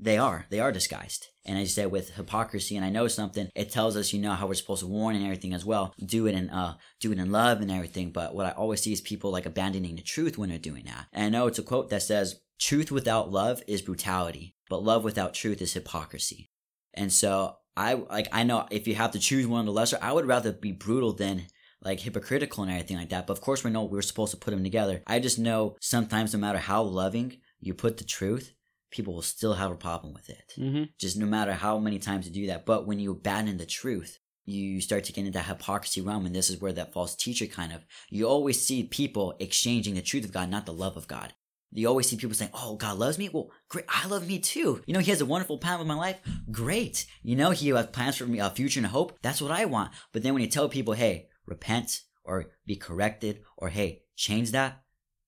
[0.00, 0.46] they are.
[0.50, 1.26] They are disguised.
[1.44, 4.32] And as you said, with hypocrisy, and I know something, it tells us, you know,
[4.32, 5.94] how we're supposed to warn and everything as well.
[6.04, 8.10] Do it in, uh, do it in love and everything.
[8.10, 11.06] But what I always see is people like abandoning the truth when they're doing that.
[11.12, 15.04] And I know it's a quote that says, truth without love is brutality, but love
[15.04, 16.50] without truth is hypocrisy.
[16.94, 19.98] And so I like I know if you have to choose one of the lesser,
[20.02, 21.46] I would rather be brutal than
[21.80, 23.28] like hypocritical and everything like that.
[23.28, 25.02] But of course, we know we're supposed to put them together.
[25.06, 28.52] I just know sometimes, no matter how loving you put the truth,
[28.90, 30.52] people will still have a problem with it.
[30.58, 30.84] Mm-hmm.
[30.98, 32.66] Just no matter how many times you do that.
[32.66, 36.34] But when you abandon the truth, you start to get into that hypocrisy realm, and
[36.34, 37.84] this is where that false teacher kind of.
[38.10, 41.32] You always see people exchanging the truth of God, not the love of God.
[41.70, 44.82] You always see people saying, "Oh, God loves me." Well, great, I love me too.
[44.86, 46.18] You know, He has a wonderful plan with my life.
[46.50, 47.06] Great.
[47.22, 49.18] You know, He has plans for me, a future and a hope.
[49.22, 49.92] That's what I want.
[50.12, 54.82] But then when you tell people, "Hey, repent," or "Be corrected," or "Hey, change that,"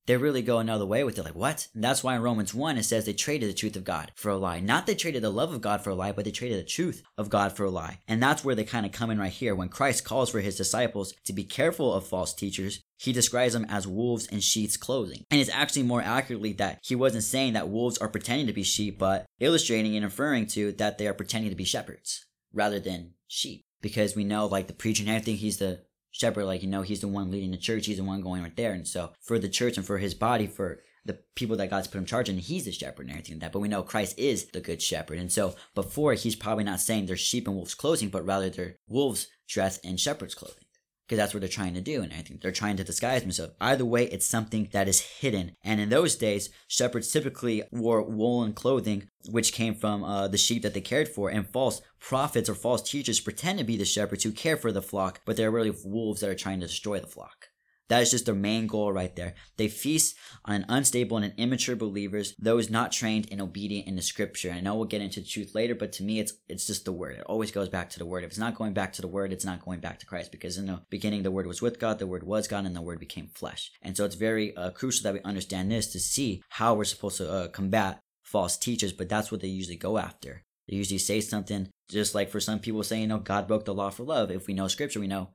[0.07, 1.25] they really go another way with it.
[1.25, 1.69] Like, what?
[1.75, 4.31] And that's why in Romans 1 it says they traded the truth of God for
[4.31, 4.61] a lie.
[4.61, 7.03] Not they traded the love of God for a lie, but they traded the truth
[7.17, 8.01] of God for a lie.
[8.09, 9.55] And that's where they kind of come in right here.
[9.55, 13.67] When Christ calls for his disciples to be careful of false teachers, he describes them
[13.69, 15.25] as wolves in sheep's clothing.
[15.31, 18.63] And it's actually more accurately that he wasn't saying that wolves are pretending to be
[18.63, 23.13] sheep, but illustrating and inferring to that they are pretending to be shepherds rather than
[23.27, 23.65] sheep.
[23.81, 27.01] Because we know, like the preacher and everything, he's the shepherd, like, you know, he's
[27.01, 28.73] the one leading the church, he's the one going right there.
[28.73, 31.99] And so for the church and for his body, for the people that God's put
[31.99, 33.53] in charge, and he's the shepherd and everything like that.
[33.53, 35.18] But we know Christ is the good shepherd.
[35.18, 38.77] And so before, he's probably not saying they're sheep in wolves' clothing, but rather they're
[38.88, 40.64] wolves dressed in shepherd's clothing.
[41.11, 43.55] Because that's what they're trying to do, and I think they're trying to disguise themselves.
[43.61, 45.57] Either way, it's something that is hidden.
[45.64, 50.62] And in those days, shepherds typically wore woolen clothing, which came from uh, the sheep
[50.62, 54.23] that they cared for, and false prophets or false teachers pretend to be the shepherds
[54.23, 57.09] who care for the flock, but they're really wolves that are trying to destroy the
[57.09, 57.50] flock.
[57.90, 59.35] That is just their main goal right there.
[59.57, 64.48] They feast on unstable and immature believers, those not trained and obedient in the scripture.
[64.48, 66.92] And I know we'll get into truth later, but to me, it's it's just the
[66.92, 67.16] word.
[67.16, 68.22] It always goes back to the word.
[68.22, 70.31] If it's not going back to the word, it's not going back to Christ.
[70.31, 72.81] Because in the beginning, the word was with God, the word was God, and the
[72.81, 73.72] word became flesh.
[73.83, 77.16] And so it's very uh, crucial that we understand this to see how we're supposed
[77.16, 78.92] to uh, combat false teachers.
[78.92, 80.44] But that's what they usually go after.
[80.68, 83.74] They usually say something just like for some people saying, you know, God broke the
[83.74, 84.31] law for love.
[84.31, 85.31] If we know scripture, we know,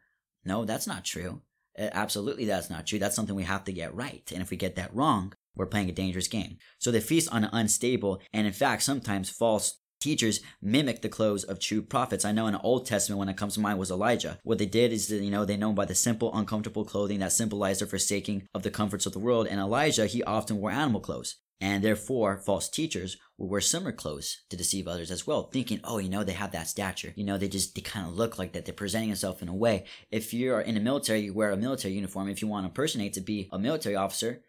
[0.46, 1.42] no, that's not true.
[1.78, 3.00] Uh, Absolutely, that's not true.
[3.00, 4.30] That's something we have to get right.
[4.34, 6.58] And if we get that wrong, we're playing a dangerous game.
[6.80, 11.60] So they feast on unstable and, in fact, sometimes false teachers mimic the clothes of
[11.60, 12.26] true prophets.
[12.26, 14.38] I know in the Old Testament, when it comes to mind, was Elijah.
[14.44, 17.82] What they did is you know, they know by the simple, uncomfortable clothing that symbolized
[17.82, 19.48] their forsaking of the comforts of the world.
[19.48, 21.38] And Elijah, he often wore animal clothes.
[21.62, 26.00] And therefore, false teachers will wear similar clothes to deceive others as well, thinking, oh,
[26.00, 27.14] you know, they have that stature.
[27.16, 28.66] You know, they just, they kind of look like that.
[28.66, 29.86] They're presenting themselves in a way.
[30.12, 32.30] If you're in the military, you wear a military uniform.
[32.30, 34.42] If you want to impersonate to be a military officer,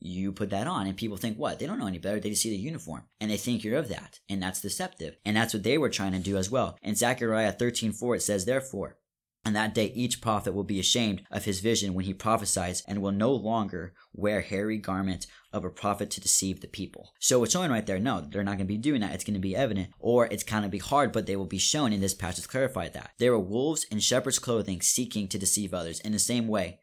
[0.00, 2.40] you put that on and people think what they don't know any better they just
[2.40, 5.62] see the uniform and they think you're of that and that's deceptive and that's what
[5.62, 8.96] they were trying to do as well in zechariah 13 4 it says therefore
[9.44, 13.00] on that day, each prophet will be ashamed of his vision when he prophesies and
[13.00, 17.12] will no longer wear hairy garment of a prophet to deceive the people.
[17.18, 19.14] So it's showing right there, no, they're not going to be doing that.
[19.14, 21.58] It's going to be evident, or it's kind of be hard, but they will be
[21.58, 23.12] shown in this passage clarified that.
[23.18, 26.00] They were wolves in shepherd's clothing seeking to deceive others.
[26.00, 26.80] In the same way,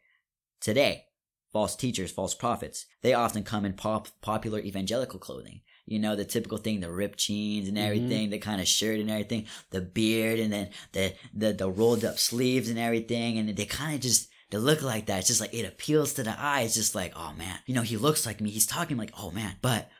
[0.60, 1.06] today,
[1.52, 6.24] false teachers, false prophets, they often come in pop, popular evangelical clothing you know, the
[6.24, 7.86] typical thing, the ripped jeans and mm-hmm.
[7.86, 8.32] everything, mm-hmm.
[8.32, 12.18] the kind of shirt and everything, the beard and then the, the, the rolled up
[12.18, 13.38] sleeves and everything.
[13.38, 15.18] And they kind of just, they look like that.
[15.18, 16.62] It's just like, it appeals to the eye.
[16.62, 18.50] It's just like, oh man, you know, he looks like me.
[18.50, 19.56] He's talking like, oh man.
[19.60, 19.90] But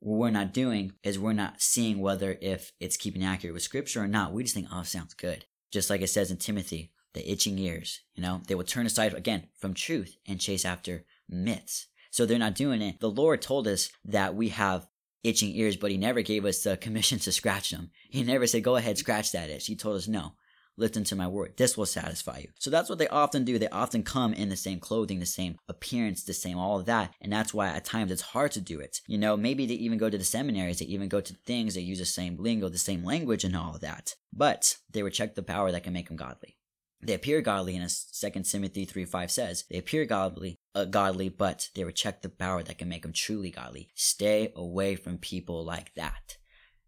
[0.00, 4.02] what we're not doing is we're not seeing whether if it's keeping accurate with scripture
[4.02, 4.32] or not.
[4.32, 5.46] We just think, oh, sounds good.
[5.72, 9.14] Just like it says in Timothy, the itching ears, you know, they will turn aside
[9.14, 11.88] again from truth and chase after myths.
[12.10, 13.00] So they're not doing it.
[13.00, 14.86] The Lord told us that we have
[15.24, 17.90] itching ears, but he never gave us the commission to scratch them.
[18.08, 19.66] He never said, go ahead, scratch that itch.
[19.66, 20.34] He told us, no,
[20.76, 21.54] listen to my word.
[21.56, 22.48] This will satisfy you.
[22.58, 23.58] So that's what they often do.
[23.58, 27.14] They often come in the same clothing, the same appearance, the same all of that.
[27.20, 29.00] And that's why at times it's hard to do it.
[29.06, 31.80] You know, maybe they even go to the seminaries, they even go to things, they
[31.80, 34.14] use the same lingo, the same language and all of that.
[34.32, 36.56] But they reject the power that can make them godly.
[37.02, 41.28] They appear godly, and as 2 Timothy 3 5 says, they appear godly, uh, godly,
[41.28, 43.90] but they reject the power that can make them truly godly.
[43.94, 46.38] Stay away from people like that.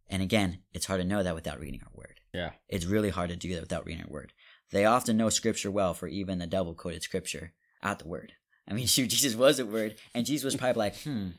[0.09, 2.18] And again, it's hard to know that without reading our word.
[2.39, 2.51] Yeah.
[2.69, 4.33] It's really hard to do that without reading a word.
[4.71, 8.33] They often know scripture well, for even the devil quoted scripture at the word.
[8.69, 11.31] I mean, Jesus was a word, and Jesus was probably like, hmm,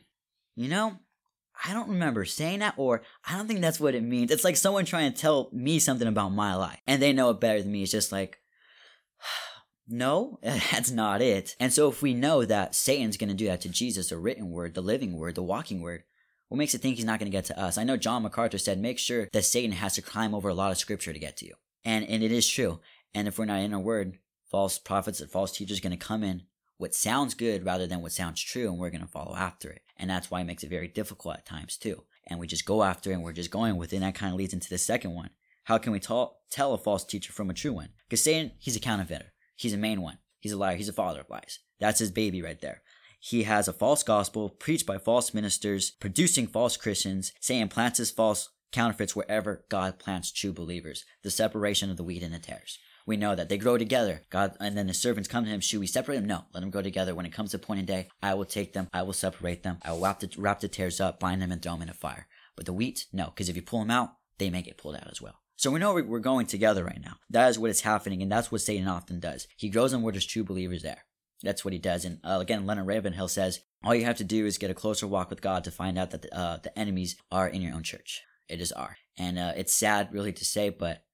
[0.56, 0.98] you know,
[1.64, 4.30] I don't remember saying that, or I don't think that's what it means.
[4.30, 7.40] It's like someone trying to tell me something about my life, and they know it
[7.40, 7.82] better than me.
[7.82, 8.38] It's just like,
[9.88, 11.56] no, that's not it.
[11.58, 14.50] And so if we know that Satan's going to do that to Jesus, the written
[14.50, 16.04] word, the living word, the walking word,
[16.50, 17.78] what makes it think he's not going to get to us?
[17.78, 20.72] I know John MacArthur said, make sure that Satan has to climb over a lot
[20.72, 21.54] of scripture to get to you.
[21.84, 22.80] And, and it is true.
[23.14, 24.18] And if we're not in our word,
[24.50, 26.42] false prophets and false teachers are going to come in
[26.76, 29.82] what sounds good rather than what sounds true, and we're going to follow after it.
[29.96, 32.02] And that's why it makes it very difficult at times too.
[32.26, 33.96] And we just go after it and we're just going with it.
[33.96, 35.30] And that kind of leads into the second one.
[35.64, 37.90] How can we tell, tell a false teacher from a true one?
[38.08, 39.32] Because Satan, he's a counterfeiter.
[39.54, 40.18] He's a main one.
[40.40, 40.76] He's a liar.
[40.76, 41.60] He's a father of lies.
[41.78, 42.82] That's his baby right there.
[43.22, 47.32] He has a false gospel preached by false ministers, producing false Christians.
[47.38, 51.04] Satan plants his false counterfeits wherever God plants true believers.
[51.22, 52.78] The separation of the wheat and the tares.
[53.06, 54.22] We know that they grow together.
[54.30, 55.60] God, and then the servants come to him.
[55.60, 56.26] Should we separate them?
[56.26, 57.14] No, let them grow together.
[57.14, 58.88] When it comes to appointed day, I will take them.
[58.92, 59.78] I will separate them.
[59.82, 61.94] I will wrap the, wrap the tares up, bind them, and throw them in a
[61.94, 62.26] fire.
[62.56, 65.10] But the wheat, no, because if you pull them out, they may get pulled out
[65.10, 65.40] as well.
[65.56, 67.16] So we know we're going together right now.
[67.28, 69.46] That is what is happening, and that's what Satan often does.
[69.56, 71.04] He grows them where there's true believers there.
[71.42, 72.04] That's what he does.
[72.04, 75.06] And uh, again, Leonard Ravenhill says, all you have to do is get a closer
[75.06, 77.82] walk with God to find out that the, uh, the enemies are in your own
[77.82, 78.22] church.
[78.48, 78.98] It is are.
[79.16, 81.04] And uh, it's sad, really, to say, but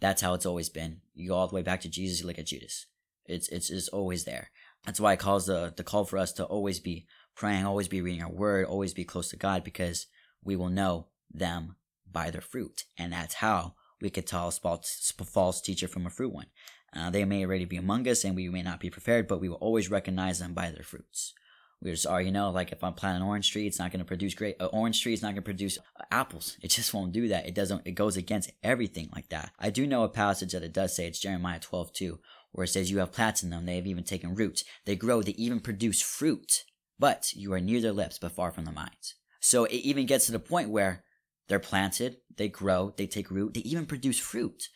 [0.00, 1.02] that's how it's always been.
[1.14, 2.86] You go all the way back to Jesus, you look at Judas.
[3.26, 4.50] It's, it's, it's always there.
[4.84, 8.00] That's why it calls the, the call for us to always be praying, always be
[8.00, 10.06] reading our word, always be close to God, because
[10.42, 11.76] we will know them
[12.10, 12.84] by their fruit.
[12.96, 16.46] And that's how we could tell a false teacher from a true one.
[16.94, 19.48] Uh, they may already be among us and we may not be prepared, but we
[19.48, 21.34] will always recognize them by their fruits.
[21.82, 23.98] We just are, you know, like if I'm planting an orange tree, it's not going
[23.98, 24.56] to produce great.
[24.58, 26.56] Uh, orange tree is not going to produce uh, apples.
[26.62, 27.46] It just won't do that.
[27.46, 27.86] It doesn't.
[27.86, 29.52] It goes against everything like that.
[29.58, 32.18] I do know a passage that it does say it's Jeremiah 12 2,
[32.52, 34.64] where it says, "You have plants in them; they have even taken root.
[34.86, 35.22] They grow.
[35.22, 36.64] They even produce fruit.
[36.98, 40.26] But you are near their lips, but far from their minds." So it even gets
[40.26, 41.04] to the point where
[41.48, 44.68] they're planted, they grow, they take root, they even produce fruit.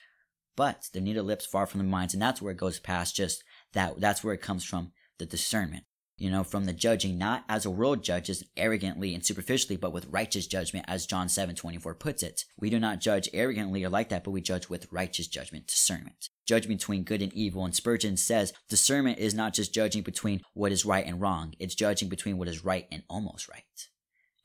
[0.60, 3.44] But they're neither lips far from the minds, and that's where it goes past just
[3.72, 3.98] that.
[3.98, 5.84] That's where it comes from the discernment.
[6.18, 10.10] You know, from the judging, not as a world judges arrogantly and superficially, but with
[10.10, 12.44] righteous judgment, as John 7 24 puts it.
[12.58, 16.28] We do not judge arrogantly or like that, but we judge with righteous judgment, discernment.
[16.46, 17.64] Judgment between good and evil.
[17.64, 21.74] And Spurgeon says discernment is not just judging between what is right and wrong, it's
[21.74, 23.64] judging between what is right and almost right.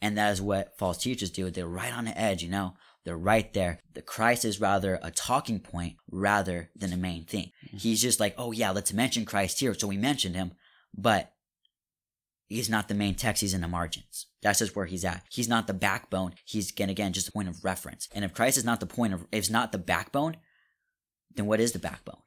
[0.01, 1.49] And that is what false teachers do.
[1.49, 2.75] They're right on the edge, you know?
[3.05, 3.79] They're right there.
[3.93, 7.51] The Christ is rather a talking point rather than a main thing.
[7.67, 7.77] Mm-hmm.
[7.77, 9.75] He's just like, oh yeah, let's mention Christ here.
[9.75, 10.53] So we mentioned him,
[10.97, 11.31] but
[12.47, 13.41] he's not the main text.
[13.41, 14.25] He's in the margins.
[14.41, 15.23] That's just where he's at.
[15.29, 16.33] He's not the backbone.
[16.45, 18.09] He's again, again, just a point of reference.
[18.13, 20.37] And if Christ is not the point of, if not the backbone,
[21.35, 22.21] then what is the backbone?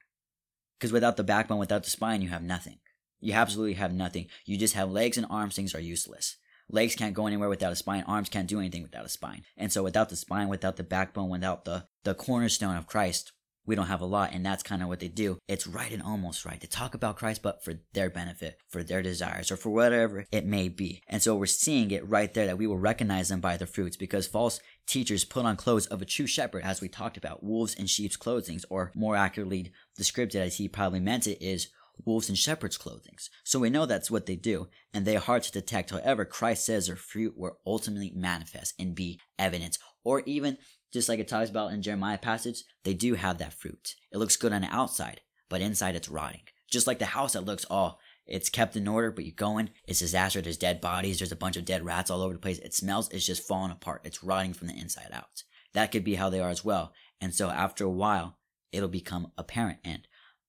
[0.78, 2.78] Because without the backbone, without the spine, you have nothing.
[3.20, 4.26] You absolutely have nothing.
[4.44, 5.56] You just have legs and arms.
[5.56, 6.36] Things are useless.
[6.70, 8.04] Legs can't go anywhere without a spine.
[8.06, 9.42] Arms can't do anything without a spine.
[9.56, 13.32] And so without the spine, without the backbone, without the, the cornerstone of Christ,
[13.64, 14.32] we don't have a lot.
[14.32, 15.38] And that's kind of what they do.
[15.46, 16.60] It's right and almost right.
[16.60, 20.46] They talk about Christ, but for their benefit, for their desires, or for whatever it
[20.46, 21.02] may be.
[21.08, 23.96] And so we're seeing it right there that we will recognize them by their fruits
[23.96, 27.74] because false teachers put on clothes of a true shepherd, as we talked about, wolves
[27.74, 31.68] in sheep's clothing, or more accurately described as he probably meant it is
[32.04, 33.16] wolves in shepherd's clothing.
[33.44, 35.90] So we know that's what they do, and they are hard to detect.
[35.90, 40.58] However, Christ says their fruit will ultimately manifest and be evidence, or even
[40.92, 43.94] just like it talks about in Jeremiah passage, they do have that fruit.
[44.12, 46.42] It looks good on the outside, but inside it's rotting.
[46.70, 49.70] Just like the house that looks all it's kept in order, but you go in,
[49.86, 50.42] it's a disaster.
[50.42, 51.18] There's dead bodies.
[51.18, 52.58] There's a bunch of dead rats all over the place.
[52.58, 53.08] It smells.
[53.08, 54.02] It's just falling apart.
[54.04, 55.44] It's rotting from the inside out.
[55.72, 56.92] That could be how they are as well.
[57.20, 58.38] And so after a while,
[58.70, 60.06] it'll become apparent and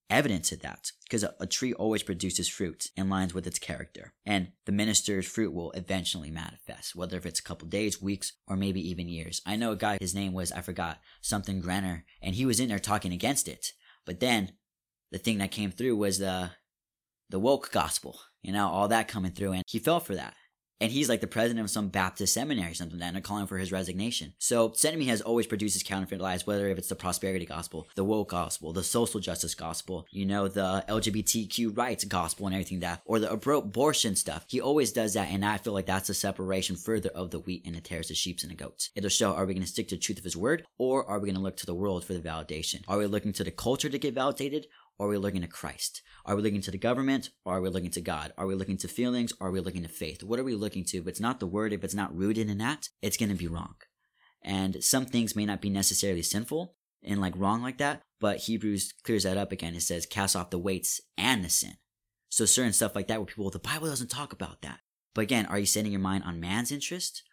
[0.10, 4.14] evident of that because a, a, tree always produces fruit in lines with its character
[4.26, 8.56] and the minister's fruit will eventually manifest whether if it's a couple days weeks or
[8.56, 9.42] maybe even years.
[9.46, 12.70] I know a guy his name was i forgot something grenner and he was in
[12.70, 13.74] there talking against it.
[14.06, 14.54] But then
[15.12, 16.52] the thing that came through was the
[17.30, 20.34] the woke gospel you know all that coming through and he fell for that
[20.80, 23.72] and he's like the president of some Baptist seminary something, and they're calling for his
[23.72, 24.34] resignation.
[24.40, 28.04] So Enemy has always produced his counterfeit lies, whether if it's the prosperity gospel, the
[28.04, 33.02] woke gospel, the social justice gospel, you know, the LGBTQ rights gospel and everything that,
[33.06, 34.46] or the abortion stuff.
[34.48, 37.66] He always does that, and I feel like that's a separation further of the wheat
[37.66, 38.90] and the tares, the sheep and the goats.
[38.96, 41.20] It'll show are we going to stick to the truth of his word, or are
[41.20, 42.84] we going to look to the world for the validation?
[42.88, 44.68] Are we looking to the culture to get validated,
[45.00, 46.02] are we looking to Christ?
[46.26, 48.34] Are we looking to the government are we looking to God?
[48.38, 50.24] Are we looking to feelings are we looking to faith?
[50.24, 50.98] What are we looking to?
[50.98, 53.48] If it's not the word, if it's not rooted in that, it's going to be
[53.48, 53.76] wrong.
[54.42, 58.94] And some things may not be necessarily sinful and like wrong like that, but Hebrews
[59.04, 59.76] clears that up again.
[59.76, 61.76] It says, cast off the weights and the sin.
[62.30, 64.80] So certain stuff like that where people, the Bible doesn't talk about that.
[65.16, 67.24] But again, are you setting your mind on man's interest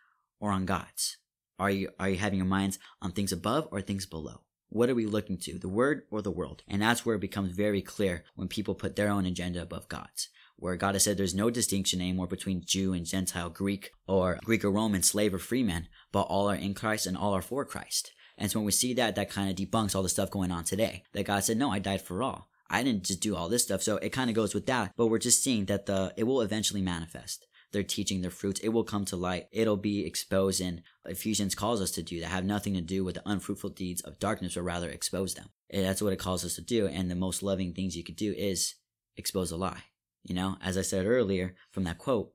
[0.40, 1.18] or on God's?
[1.59, 4.45] Are you, are you having your minds on things above or things below?
[4.68, 6.62] What are we looking to, the word or the world?
[6.68, 10.29] And that's where it becomes very clear when people put their own agenda above God's.
[10.57, 14.64] Where God has said there's no distinction anymore between Jew and Gentile, Greek or Greek
[14.64, 17.64] or Roman, slave or free man, but all are in Christ and all are for
[17.64, 18.12] Christ.
[18.38, 20.64] And so when we see that, that kind of debunks all the stuff going on
[20.64, 21.05] today.
[21.12, 22.48] That God said, no, I died for all.
[22.68, 23.83] I didn't just do all this stuff.
[23.83, 24.92] So it kind of goes with that.
[24.96, 28.70] But we're just seeing that the, it will eventually manifest their teaching, their fruits, it
[28.70, 29.48] will come to light.
[29.52, 30.62] It'll be exposed.
[30.62, 34.00] And Ephesians calls us to do that, have nothing to do with the unfruitful deeds
[34.00, 35.50] of darkness, but rather expose them.
[35.68, 36.86] And that's what it calls us to do.
[36.86, 38.76] And the most loving things you could do is
[39.16, 39.82] expose a lie.
[40.24, 42.32] You know, as I said earlier from that quote,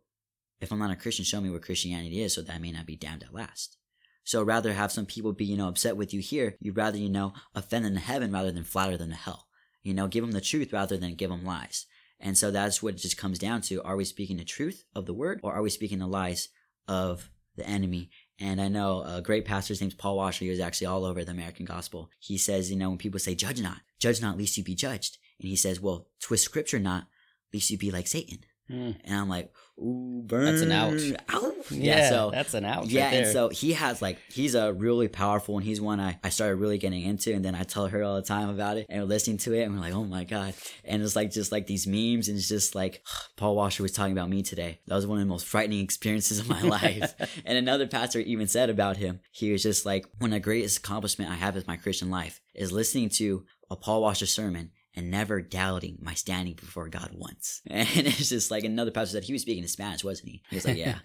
[0.62, 2.86] if I'm not a Christian, show me what Christianity is so that I may not
[2.86, 3.77] be damned at last.
[4.23, 7.10] So rather have some people be, you know, upset with you here, you'd rather, you
[7.10, 9.47] know, offend them to heaven rather than flatter them to hell.
[9.82, 11.88] You know, give them the truth rather than give them lies.
[12.22, 13.82] And so that's what it just comes down to.
[13.84, 16.50] Are we speaking the truth of the word or are we speaking the lies
[16.88, 18.10] of the enemy?
[18.40, 20.46] And I know a great pastor's name's Paul Washer.
[20.46, 22.10] He was actually all over the American gospel.
[22.20, 25.18] He says, you know, when people say, judge not, judge not, lest you be judged.
[25.40, 27.08] And he says, well, twist scripture not,
[27.54, 28.40] lest you be like Satan.
[28.69, 28.95] Mm.
[29.04, 30.45] And I'm like, ooh, burn.
[30.45, 31.02] That's an ouch.
[31.30, 31.47] Ouch.
[31.69, 32.88] Yeah, yeah, so that's an ouch.
[32.88, 36.19] Yeah, right and so he has like he's a really powerful, and he's one I,
[36.24, 38.88] I started really getting into, and then I tell her all the time about it,
[38.89, 41.52] and we're listening to it, and we're like, oh my god, and it's like just
[41.52, 43.04] like these memes, and it's just like
[43.38, 44.80] Paul Washer was talking about me today.
[44.88, 47.13] That was one of the most frightening experiences of my life.
[47.45, 50.80] and another pastor even said about him, he was just like, one of the greatest
[50.80, 55.10] accomplishment I have in my Christian life is listening to a Paul Washer sermon and
[55.10, 57.62] never doubting my standing before God once.
[57.71, 60.43] And it's just like another pastor said he was speaking in Spanish, wasn't he?
[60.49, 60.97] He was like, yeah.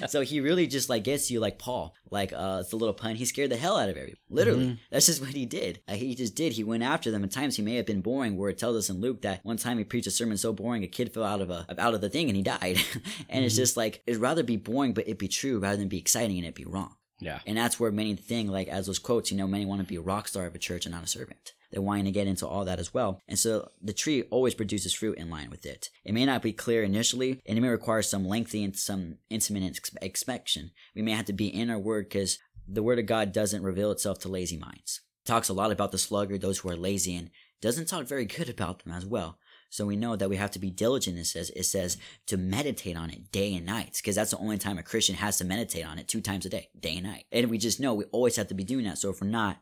[0.08, 3.16] so he really just like gets you like Paul, like uh, it's a little pun.
[3.16, 4.20] He scared the hell out of everybody.
[4.30, 4.74] Literally, mm-hmm.
[4.90, 5.80] that's just what he did.
[5.88, 6.52] Uh, he just did.
[6.52, 7.24] He went after them.
[7.24, 8.36] At times he may have been boring.
[8.36, 10.84] Where it tells us in Luke that one time he preached a sermon so boring
[10.84, 12.62] a kid fell out of a out of the thing and he died.
[12.62, 13.44] and mm-hmm.
[13.44, 16.38] it's just like it'd rather be boring, but it be true rather than be exciting
[16.38, 16.94] and it be wrong.
[17.22, 17.38] Yeah.
[17.46, 19.96] And that's where many thing, like as those quotes, you know, many want to be
[19.96, 21.52] a rock star of a church and not a servant.
[21.72, 23.20] They're wanting to get into all that as well.
[23.26, 25.88] And so the tree always produces fruit in line with it.
[26.04, 29.78] It may not be clear initially, and it may require some lengthy and some intimate
[30.02, 30.70] inspection.
[30.94, 33.90] We may have to be in our word because the word of God doesn't reveal
[33.90, 35.00] itself to lazy minds.
[35.24, 37.30] It talks a lot about the sluggard, those who are lazy, and
[37.60, 39.38] doesn't talk very good about them as well.
[39.70, 41.18] So we know that we have to be diligent.
[41.18, 44.58] It says it says to meditate on it day and night, because that's the only
[44.58, 47.24] time a Christian has to meditate on it two times a day, day and night.
[47.32, 48.98] And we just know we always have to be doing that.
[48.98, 49.58] So if we're not,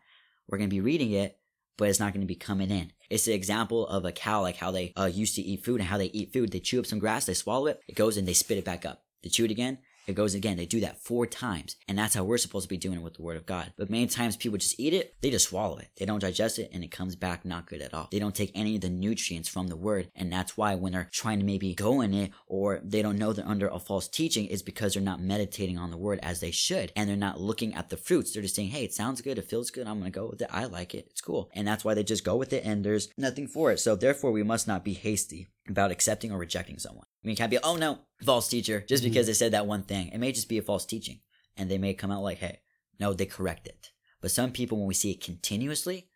[0.49, 1.39] we're going to be reading it
[1.81, 2.93] but it's not going to be coming in.
[3.09, 5.89] It's the example of a cow, like how they uh, used to eat food and
[5.89, 6.53] how they eat food.
[6.53, 8.85] They chew up some grass, they swallow it, it goes and they spit it back
[8.85, 9.03] up.
[9.23, 10.57] They chew it again, It goes again.
[10.57, 11.77] They do that four times.
[11.89, 13.73] And that's how we're supposed to be doing it with the word of God.
[13.77, 15.89] But many times people just eat it, they just swallow it.
[15.97, 18.09] They don't digest it and it comes back not good at all.
[18.11, 20.11] They don't take any of the nutrients from the word.
[20.15, 23.33] And that's why when they're trying to maybe go in it or they don't know
[23.33, 26.51] they're under a false teaching is because they're not meditating on the word as they
[26.51, 26.93] should.
[26.97, 28.33] And they're not looking at the fruits.
[28.33, 29.39] They're just saying, hey, it sounds good.
[29.39, 29.87] It feels good.
[29.87, 30.49] I'm going to go with it.
[30.51, 31.07] I like it.
[31.11, 31.51] It's cool.
[31.53, 33.79] And that's why they just go with it and there's nothing for it.
[33.81, 37.07] So therefore we must not be hasty about accepting or rejecting someone.
[37.23, 39.11] I mean, it can't be, oh no, false teacher, just mm-hmm.
[39.13, 40.09] because they said that one thing.
[40.09, 41.21] It may just be a false teaching.
[41.57, 42.61] And they may come out like, hey,
[42.99, 43.91] no, they correct it.
[44.21, 46.09] But some people, when we see it continuously,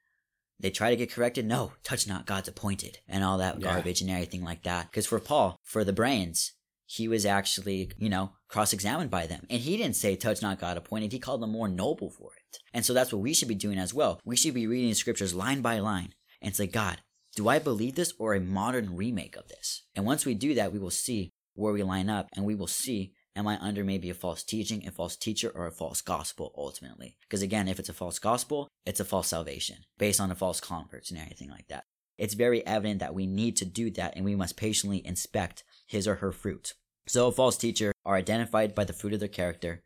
[0.61, 1.45] they try to get corrected.
[1.45, 3.72] No, touch not God's appointed and all that Yeah.
[3.72, 4.90] garbage and everything like that.
[4.90, 6.53] Because for Paul, for the Bereans,
[6.86, 9.47] he was actually, you know, cross examined by them.
[9.51, 11.12] And he didn't say, touch not God appointed.
[11.12, 12.59] He called them more noble for it.
[12.72, 14.20] And so that's what we should be doing as well.
[14.24, 17.01] We should be reading the scriptures line by line and say, God,
[17.35, 19.82] do I believe this or a modern remake of this?
[19.95, 22.66] And once we do that, we will see where we line up and we will
[22.66, 26.53] see am I under maybe a false teaching, a false teacher, or a false gospel
[26.57, 27.16] ultimately?
[27.22, 30.61] Because again, if it's a false gospel, it's a false salvation based on a false
[30.61, 31.85] converts and everything like that.
[32.16, 36.07] It's very evident that we need to do that and we must patiently inspect his
[36.07, 36.74] or her fruit.
[37.09, 39.82] So a false teacher are identified by the fruit of their character.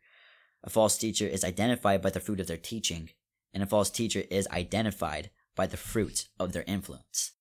[0.63, 3.09] A false teacher is identified by the fruit of their teaching.
[3.53, 7.31] And a false teacher is identified by the fruit of their influence.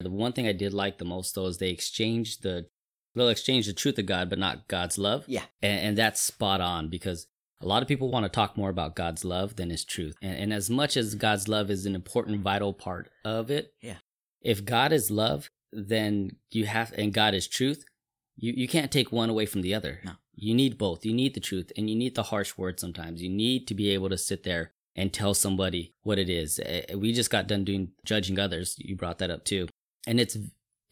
[0.00, 2.66] The one thing I did like the most though is they exchanged the
[3.14, 5.24] they'll exchange the truth of God, but not God's love.
[5.28, 5.44] Yeah.
[5.62, 7.26] And, and that's spot on because
[7.60, 10.16] a lot of people want to talk more about God's love than his truth.
[10.20, 13.98] And, and as much as God's love is an important, vital part of it, Yeah.
[14.42, 17.84] if God is love, then you have, and God is truth,
[18.36, 20.00] you, you can't take one away from the other.
[20.04, 20.12] No.
[20.34, 21.06] You need both.
[21.06, 23.22] You need the truth and you need the harsh word sometimes.
[23.22, 26.58] You need to be able to sit there and tell somebody what it is.
[26.64, 28.74] Eh, We just got done doing judging others.
[28.78, 29.68] You brought that up too.
[30.06, 30.36] And it's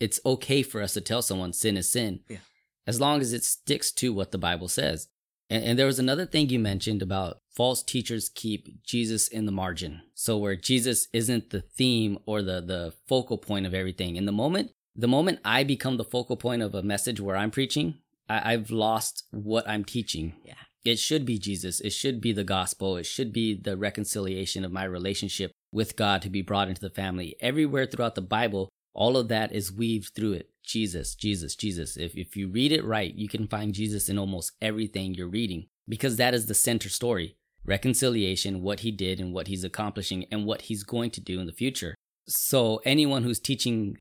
[0.00, 2.20] it's okay for us to tell someone sin is sin.
[2.28, 2.38] Yeah.
[2.86, 5.08] As long as it sticks to what the Bible says.
[5.48, 9.52] And, and there was another thing you mentioned about false teachers keep Jesus in the
[9.52, 10.02] margin.
[10.14, 14.16] So where Jesus isn't the theme or the the focal point of everything.
[14.16, 17.50] In the moment, the moment I become the focal point of a message where I'm
[17.50, 17.98] preaching,
[18.28, 20.34] I, I've lost what I'm teaching.
[20.44, 20.54] Yeah.
[20.84, 21.80] It should be Jesus.
[21.80, 22.96] It should be the gospel.
[22.96, 26.90] It should be the reconciliation of my relationship with God to be brought into the
[26.90, 27.36] family.
[27.40, 30.50] Everywhere throughout the Bible, all of that is weaved through it.
[30.64, 31.96] Jesus, Jesus, Jesus.
[31.96, 35.66] If, if you read it right, you can find Jesus in almost everything you're reading
[35.88, 40.44] because that is the center story reconciliation, what he did and what he's accomplishing and
[40.46, 41.94] what he's going to do in the future.
[42.28, 43.98] So anyone who's teaching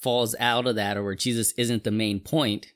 [0.00, 2.72] falls out of that or where Jesus isn't the main point,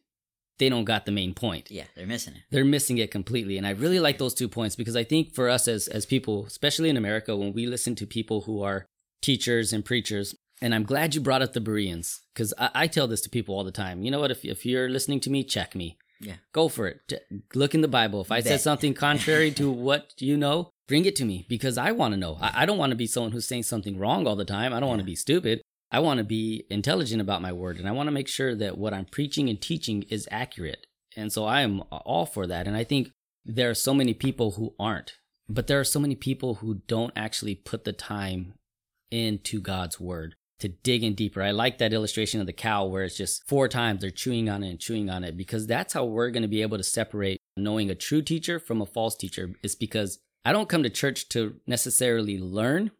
[0.59, 2.42] they don't got the main point Yeah, they're missing it.
[2.50, 5.48] they're missing it completely and i really like those two points because i think for
[5.48, 8.86] us as as people especially in america when we listen to people who are
[9.20, 13.07] teachers and preachers and i'm glad you brought up the bereans because I, I tell
[13.07, 14.02] this to people all the time.
[14.02, 14.30] You know what?
[14.30, 15.98] If, if you're listening to me check me.
[16.20, 16.34] Yeah.
[16.52, 17.12] go for it.
[17.55, 18.20] Look in the bible.
[18.20, 21.92] If i said something contrary to what you know bring it to me because i
[21.92, 22.38] want to know.
[22.40, 24.72] I, I don't want to be someone who's saying something wrong all the time.
[24.72, 25.61] I don't want to be stupid.
[25.90, 28.78] I want to be intelligent about my word and I want to make sure that
[28.78, 30.86] what I'm preaching and teaching is accurate.
[31.16, 32.66] And so I am all for that.
[32.66, 33.11] And I think
[33.44, 35.12] there are so many people who aren't,
[35.48, 38.55] but there are so many people who don't actually put the time
[39.11, 40.34] into God's word
[40.65, 41.43] to dig in deeper.
[41.43, 44.62] I like that illustration of the cow where it's just four times they're chewing on
[44.62, 47.39] it and chewing on it because that's how we're going to be able to separate
[47.55, 49.51] knowing a true teacher from a false teacher.
[49.62, 52.93] It's because I don't come to church to necessarily learn.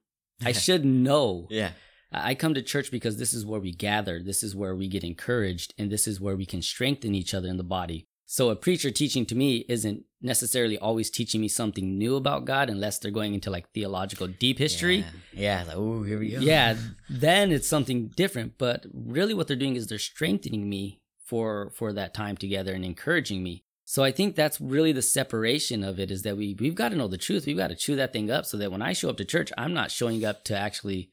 [0.45, 1.71] I should know Yeah.
[2.13, 4.87] I I come to church because this is where we gather, this is where we
[4.87, 8.07] get encouraged, and this is where we can strengthen each other in the body.
[8.35, 12.69] So a preacher teaching to me isn't necessarily always teaching me something new about God
[12.69, 15.05] unless they're going into like theological deep history.
[15.33, 15.61] Yeah.
[15.61, 16.41] yeah like, oh, here we go.
[16.41, 16.75] Yeah,
[17.09, 21.93] then it's something different, but really what they're doing is they're strengthening me for for
[21.93, 23.63] that time together and encouraging me.
[23.85, 26.97] So I think that's really the separation of it is that we we've got to
[26.97, 27.47] know the truth.
[27.47, 29.53] We've got to chew that thing up so that when I show up to church,
[29.57, 31.13] I'm not showing up to actually,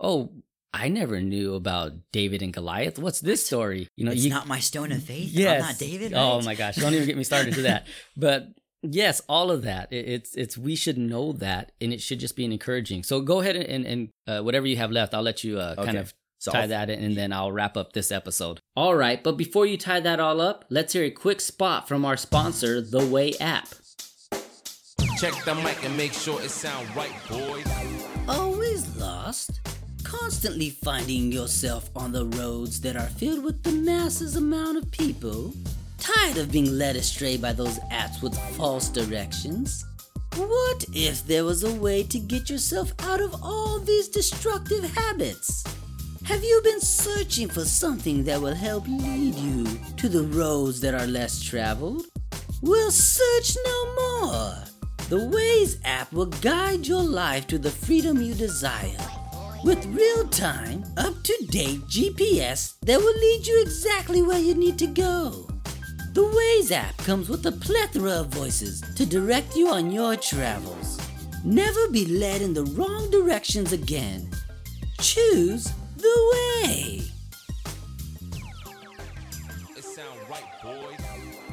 [0.00, 0.32] oh,
[0.74, 2.98] I never knew about David and Goliath.
[2.98, 3.88] What's this story?
[3.96, 5.30] You know, It's you, not my stone of faith.
[5.32, 5.62] yes.
[5.62, 6.12] I'm not David.
[6.14, 7.86] Oh my gosh, don't even get me started to that.
[8.16, 8.48] But
[8.82, 9.92] yes, all of that.
[9.92, 13.02] It, it's it's we should know that, and it should just be an encouraging.
[13.02, 15.74] So go ahead and and, and uh, whatever you have left, I'll let you uh,
[15.84, 18.58] kind of So tie I'll- that in, and then I'll wrap up this episode.
[18.74, 22.04] All right, but before you tie that all up, let's hear a quick spot from
[22.06, 23.68] our sponsor, The Way app.
[25.20, 27.66] Check the mic and make sure it sound right, boys.
[28.26, 29.60] Always lost?
[30.20, 35.54] Constantly finding yourself on the roads that are filled with the masses amount of people?
[35.98, 39.86] Tired of being led astray by those apps with false directions?
[40.36, 45.64] What if there was a way to get yourself out of all these destructive habits?
[46.24, 50.94] Have you been searching for something that will help lead you to the roads that
[50.94, 52.04] are less traveled?
[52.60, 54.54] Well, search no more.
[55.08, 59.21] The Waze app will guide your life to the freedom you desire.
[59.64, 64.76] With real time, up to date GPS that will lead you exactly where you need
[64.80, 65.46] to go.
[66.14, 70.98] The Waze app comes with a plethora of voices to direct you on your travels.
[71.44, 74.28] Never be led in the wrong directions again.
[75.00, 76.32] Choose the
[76.64, 77.11] way.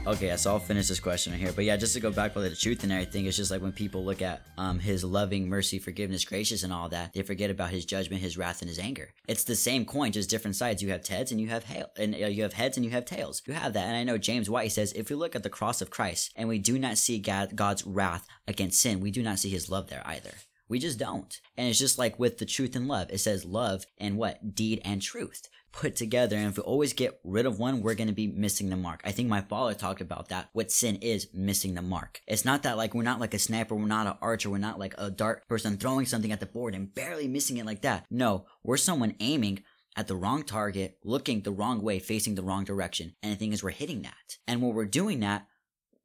[0.09, 1.51] Okay, so I'll finish this question right here.
[1.51, 3.71] But yeah, just to go back with the truth and everything, it's just like when
[3.71, 7.69] people look at um his loving, mercy, forgiveness, gracious, and all that, they forget about
[7.69, 9.09] his judgment, his wrath, and his anger.
[9.27, 10.81] It's the same coin, just different sides.
[10.81, 13.05] You have heads and you have hail, and uh, you have heads and you have
[13.05, 13.43] tails.
[13.45, 15.79] You have that, and I know James White says if we look at the cross
[15.79, 19.37] of Christ and we do not see God, God's wrath against sin, we do not
[19.37, 20.33] see His love there either.
[20.67, 21.39] We just don't.
[21.55, 23.11] And it's just like with the truth and love.
[23.11, 24.55] It says love and what?
[24.55, 26.35] Deed and truth put together.
[26.35, 29.01] And if we always get rid of one, we're going to be missing the mark.
[29.03, 30.49] I think my father talked about that.
[30.53, 32.21] What sin is missing the mark.
[32.27, 34.79] It's not that like we're not like a sniper, we're not an archer, we're not
[34.79, 38.05] like a dart person throwing something at the board and barely missing it like that.
[38.09, 39.63] No, we're someone aiming
[39.95, 43.15] at the wrong target, looking the wrong way, facing the wrong direction.
[43.21, 44.37] And the thing is, we're hitting that.
[44.47, 45.47] And when we're doing that,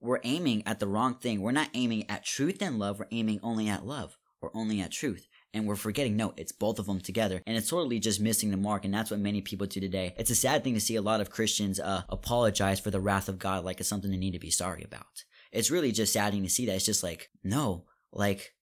[0.00, 1.40] we're aiming at the wrong thing.
[1.40, 4.90] We're not aiming at truth and love, we're aiming only at love or only at
[4.90, 5.28] truth.
[5.54, 7.40] And we're forgetting, no, it's both of them together.
[7.46, 8.84] And it's totally just missing the mark.
[8.84, 10.12] And that's what many people do today.
[10.18, 13.28] It's a sad thing to see a lot of Christians uh, apologize for the wrath
[13.28, 15.24] of God like it's something they need to be sorry about.
[15.52, 16.74] It's really just saddening to see that.
[16.74, 18.52] It's just like, no, like,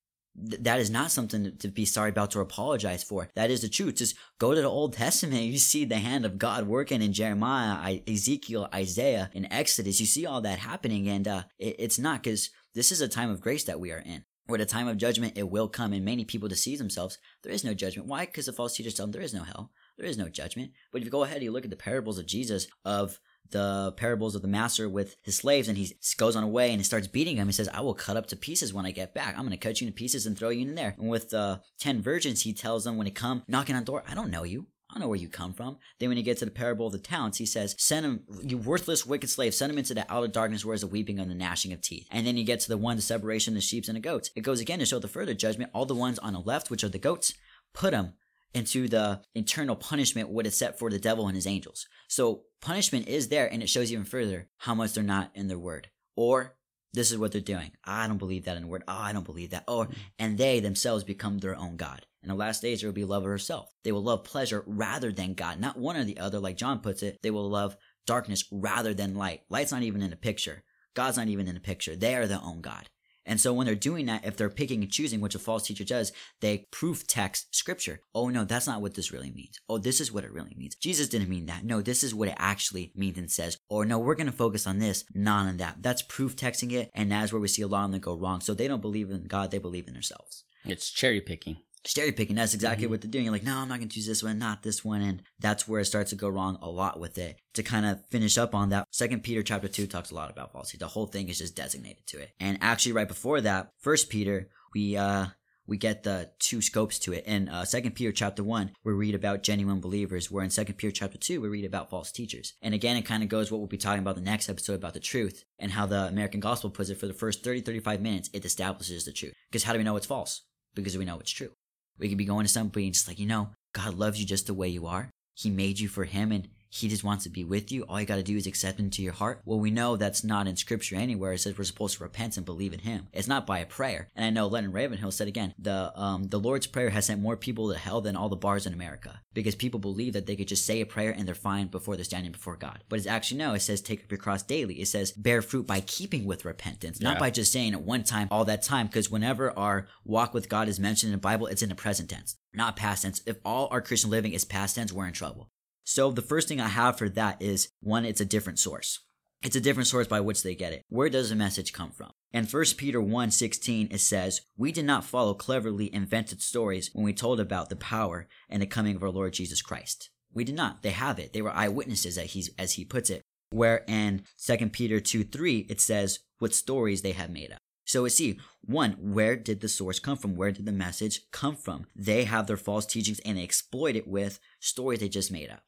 [0.50, 3.30] th- that is not something to be sorry about or apologize for.
[3.34, 3.94] That is the truth.
[3.96, 5.42] Just go to the Old Testament.
[5.52, 9.98] You see the hand of God working in Jeremiah, I- Ezekiel, Isaiah, in Exodus.
[10.00, 11.08] You see all that happening.
[11.08, 13.98] And uh, it- it's not because this is a time of grace that we are
[14.04, 14.24] in.
[14.48, 17.18] Or the time of judgment, it will come, and many people deceive themselves.
[17.42, 18.08] There is no judgment.
[18.08, 18.26] Why?
[18.26, 19.70] Because the false teachers tell them there is no hell.
[19.96, 20.72] There is no judgment.
[20.90, 23.20] But if you go ahead and you look at the parables of Jesus, of
[23.50, 26.84] the parables of the master with his slaves, and he goes on away and he
[26.84, 27.46] starts beating them.
[27.46, 29.34] He says, I will cut up to pieces when I get back.
[29.36, 30.96] I'm going to cut you into pieces and throw you in there.
[30.98, 34.02] And with the 10 virgins, he tells them when they come knocking on the door,
[34.08, 34.66] I don't know you.
[34.92, 35.78] I don't know where you come from.
[35.98, 38.58] Then when he gets to the parable of the talents, he says, Send him, you
[38.58, 41.34] worthless, wicked slave, send him into the outer darkness where is the weeping and the
[41.34, 42.06] gnashing of teeth.
[42.10, 44.30] And then you get to the one, the separation of the sheep and the goats.
[44.36, 45.70] It goes again to show the further judgment.
[45.72, 47.32] All the ones on the left, which are the goats,
[47.72, 48.12] put them
[48.52, 51.86] into the eternal punishment what is set for the devil and his angels.
[52.08, 55.58] So punishment is there and it shows even further how much they're not in their
[55.58, 55.88] word.
[56.16, 56.54] Or
[56.92, 57.72] this is what they're doing.
[57.86, 58.84] Ah, I don't believe that in the word.
[58.86, 59.64] Oh, I don't believe that.
[59.66, 59.88] Or
[60.18, 62.04] and they themselves become their own God.
[62.22, 63.72] In the last days, there will be love of herself.
[63.82, 65.58] They will love pleasure rather than God.
[65.58, 67.18] Not one or the other, like John puts it.
[67.22, 69.42] They will love darkness rather than light.
[69.48, 70.62] Light's not even in the picture.
[70.94, 71.96] God's not even in the picture.
[71.96, 72.88] They are their own God.
[73.24, 75.84] And so when they're doing that, if they're picking and choosing, which a false teacher
[75.84, 78.00] does, they proof text scripture.
[78.14, 79.60] Oh no, that's not what this really means.
[79.68, 80.74] Oh, this is what it really means.
[80.74, 81.64] Jesus didn't mean that.
[81.64, 83.58] No, this is what it actually means and says.
[83.68, 85.76] Or no, we're going to focus on this, not on that.
[85.80, 86.90] That's proof texting it.
[86.94, 88.40] And that's where we see a lot of them go wrong.
[88.40, 89.50] So they don't believe in God.
[89.50, 91.58] They believe in themselves It's cherry picking.
[91.84, 92.36] Cherry picking.
[92.36, 93.24] That's exactly what they're doing.
[93.24, 95.02] You're like, no, I'm not going to choose this one, not this one.
[95.02, 97.38] And that's where it starts to go wrong a lot with it.
[97.54, 100.52] To kind of finish up on that, Second Peter chapter 2 talks a lot about
[100.52, 100.78] falsity.
[100.78, 102.30] The whole thing is just designated to it.
[102.40, 105.26] And actually, right before that, First Peter, we, uh,
[105.66, 107.24] we get the two scopes to it.
[107.24, 110.90] In uh, 2 Peter chapter 1, we read about genuine believers, where in 2 Peter
[110.90, 112.54] chapter 2, we read about false teachers.
[112.62, 114.94] And again, it kind of goes what we'll be talking about the next episode about
[114.94, 118.30] the truth and how the American gospel puts it for the first 30, 35 minutes,
[118.32, 119.34] it establishes the truth.
[119.50, 120.42] Because how do we know it's false?
[120.74, 121.50] Because we know it's true.
[121.98, 124.46] We could be going to somebody and just like, you know, God loves you just
[124.46, 125.10] the way you are.
[125.34, 127.82] He made you for Him and He just wants to be with you.
[127.82, 129.42] All you got to do is accept Him into your heart.
[129.44, 131.34] Well, we know that's not in Scripture anywhere.
[131.34, 133.08] It says we're supposed to repent and believe in Him.
[133.12, 134.08] It's not by a prayer.
[134.16, 137.36] And I know Leonard Ravenhill said again, the um the Lord's Prayer has sent more
[137.36, 140.48] people to hell than all the bars in America because people believe that they could
[140.48, 142.82] just say a prayer and they're fine before they're standing before God.
[142.88, 143.52] But it's actually no.
[143.52, 144.80] It says take up your cross daily.
[144.80, 147.20] It says bear fruit by keeping with repentance, not Yeah.
[147.20, 148.86] by just saying it one time all that time.
[148.86, 152.08] Because whenever our walk with God is mentioned in the Bible, it's in the present
[152.08, 153.20] tense, not past tense.
[153.26, 155.50] If all our Christian living is past tense, we're in trouble.
[155.84, 159.00] So the first thing I have for that is one, it's a different source.
[159.42, 160.84] It's a different source by which they get it.
[160.88, 162.12] Where does the message come from?
[162.32, 167.12] In 1 Peter 1:16 it says, "We did not follow cleverly invented stories when we
[167.12, 170.82] told about the power and the coming of our Lord Jesus Christ." We did not.
[170.82, 171.32] They have it.
[171.32, 173.22] They were eyewitnesses that he's as he puts it.
[173.50, 177.60] Where in 2 Peter 2:3 it says what stories they have made up.
[177.84, 180.36] So we see one, where did the source come from?
[180.36, 181.86] Where did the message come from?
[181.96, 185.64] They have their false teachings and they exploit it with stories they just made up.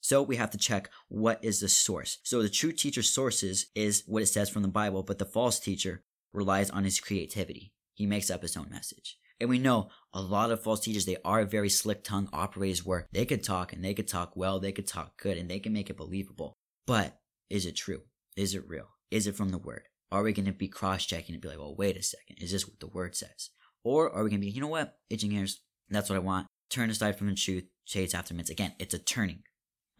[0.00, 2.18] So we have to check what is the source.
[2.22, 5.58] So the true teacher's sources is what it says from the Bible, but the false
[5.58, 7.72] teacher relies on his creativity.
[7.94, 9.18] He makes up his own message.
[9.40, 13.06] And we know a lot of false teachers, they are very slick tongue operators where
[13.12, 15.72] they could talk and they could talk well, they could talk good, and they can
[15.72, 16.54] make it believable.
[16.86, 17.18] But
[17.50, 18.02] is it true?
[18.36, 18.88] Is it real?
[19.10, 19.88] Is it from the word?
[20.12, 22.52] Are we going to be cross checking and be like, well, wait a second, is
[22.52, 23.50] this what the word says?
[23.84, 26.46] Or are we going to be, you know what, itching ears, that's what I want.
[26.70, 28.50] Turn aside from the truth, chase after myths.
[28.50, 29.42] Again, it's a turning.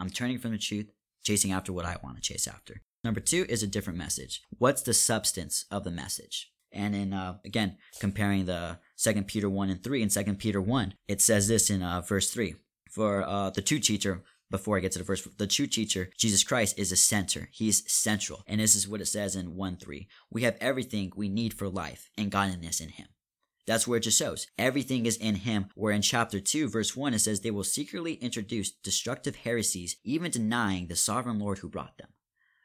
[0.00, 0.90] I'm turning from the truth,
[1.24, 2.82] chasing after what I want to chase after.
[3.04, 4.42] Number two is a different message.
[4.58, 6.50] What's the substance of the message?
[6.72, 10.94] And in uh, again comparing the Second Peter one and three and Second Peter one,
[11.06, 12.56] it says this in uh, verse three
[12.90, 14.24] for uh, the true teacher.
[14.50, 17.48] Before I get to the verse, the true teacher, Jesus Christ, is the center.
[17.52, 20.08] He's central, and this is what it says in one three.
[20.30, 23.08] We have everything we need for life and godliness in Him.
[23.66, 24.46] That's where it just shows.
[24.56, 25.66] Everything is in him.
[25.74, 30.30] Where in chapter 2, verse 1, it says, They will secretly introduce destructive heresies, even
[30.30, 32.10] denying the sovereign Lord who brought them.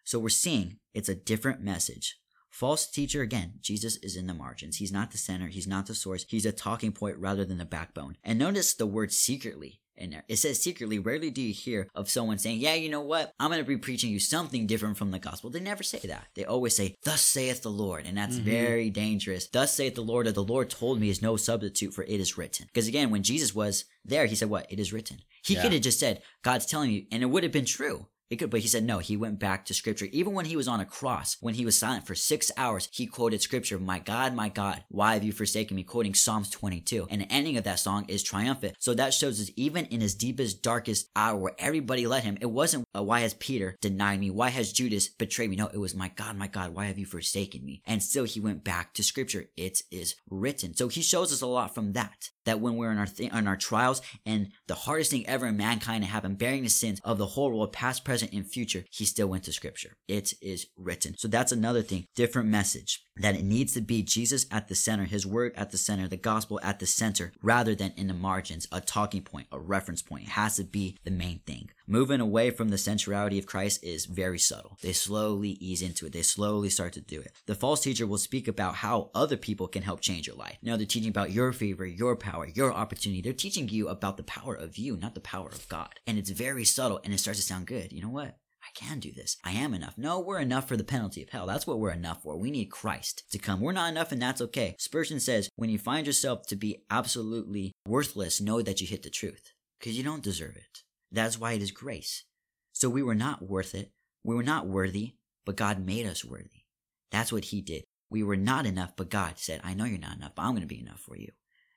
[0.03, 2.17] So we're seeing it's a different message.
[2.51, 4.77] False teacher, again, Jesus is in the margins.
[4.77, 5.47] He's not the center.
[5.47, 6.25] He's not the source.
[6.27, 8.17] He's a talking point rather than the backbone.
[8.23, 10.23] And notice the word secretly in there.
[10.27, 10.99] It says secretly.
[10.99, 13.33] Rarely do you hear of someone saying, Yeah, you know what?
[13.39, 15.49] I'm going to be preaching you something different from the gospel.
[15.49, 16.27] They never say that.
[16.35, 18.05] They always say, Thus saith the Lord.
[18.05, 18.49] And that's mm-hmm.
[18.49, 19.47] very dangerous.
[19.47, 22.37] Thus saith the Lord, or the Lord told me is no substitute for it is
[22.37, 22.67] written.
[22.67, 24.71] Because again, when Jesus was there, he said, What?
[24.71, 25.19] It is written.
[25.43, 25.63] He yeah.
[25.63, 28.07] could have just said, God's telling you, and it would have been true.
[28.31, 28.99] It could, but he said no.
[28.99, 30.07] He went back to scripture.
[30.13, 33.05] Even when he was on a cross, when he was silent for six hours, he
[33.05, 35.83] quoted scripture, My God, my God, why have you forsaken me?
[35.83, 37.07] Quoting Psalms 22.
[37.09, 38.77] And the ending of that song is triumphant.
[38.79, 42.45] So that shows us even in his deepest, darkest hour where everybody let him, it
[42.45, 44.29] wasn't, uh, why has Peter denied me?
[44.31, 45.57] Why has Judas betrayed me?
[45.57, 47.81] No, it was, My God, my God, why have you forsaken me?
[47.85, 49.49] And still he went back to scripture.
[49.57, 50.73] It is written.
[50.73, 53.47] So he shows us a lot from that that when we're in our th- in
[53.47, 57.17] our trials and the hardest thing ever in mankind to happen, bearing the sins of
[57.17, 59.97] the whole world, past, present, and future, he still went to scripture.
[60.07, 61.15] It is written.
[61.17, 65.05] So that's another thing, different message that it needs to be Jesus at the center,
[65.05, 68.67] his word at the center, the gospel at the center, rather than in the margins,
[68.71, 70.23] a talking point, a reference point.
[70.23, 71.69] It has to be the main thing.
[71.87, 74.77] Moving away from the centrality of Christ is very subtle.
[74.81, 76.13] They slowly ease into it.
[76.13, 77.33] They slowly start to do it.
[77.47, 80.57] The false teacher will speak about how other people can help change your life.
[80.61, 83.21] Now they're teaching about your favor, your power, your opportunity.
[83.21, 85.99] They're teaching you about the power of you, not the power of God.
[86.07, 87.91] And it's very subtle and it starts to sound good.
[87.91, 88.37] You know what?
[88.73, 89.37] Can do this.
[89.43, 89.97] I am enough.
[89.97, 91.45] No, we're enough for the penalty of hell.
[91.45, 92.37] That's what we're enough for.
[92.37, 93.59] We need Christ to come.
[93.59, 94.75] We're not enough and that's okay.
[94.79, 99.09] Spurgeon says, when you find yourself to be absolutely worthless, know that you hit the
[99.09, 100.83] truth because you don't deserve it.
[101.11, 102.23] That's why it is grace.
[102.71, 103.91] So we were not worth it.
[104.23, 105.15] We were not worthy,
[105.45, 106.65] but God made us worthy.
[107.11, 107.83] That's what he did.
[108.09, 110.61] We were not enough, but God said, I know you're not enough, but I'm going
[110.61, 111.31] to be enough for you.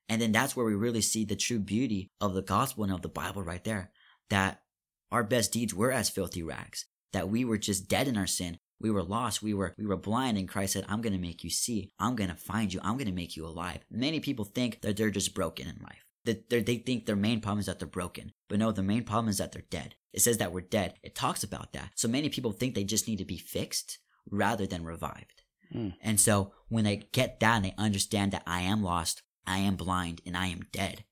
[0.09, 3.03] And then that's where we really see the true beauty of the gospel and of
[3.03, 3.90] the Bible right there.
[4.30, 4.61] That
[5.14, 8.58] our best deeds were as filthy rags, that we were just dead in our sin.
[8.80, 9.44] We were lost.
[9.44, 10.36] We were, we were blind.
[10.36, 11.92] And Christ said, I'm going to make you see.
[12.00, 12.80] I'm going to find you.
[12.82, 13.78] I'm going to make you alive.
[13.88, 16.04] Many people think that they're just broken in life.
[16.24, 18.32] That they think their main problem is that they're broken.
[18.48, 19.94] But no, the main problem is that they're dead.
[20.12, 20.94] It says that we're dead.
[21.04, 21.92] It talks about that.
[21.94, 25.42] So many people think they just need to be fixed rather than revived.
[25.72, 25.94] Mm.
[26.02, 29.76] And so when they get that and they understand that I am lost, I am
[29.76, 31.04] blind, and I am dead,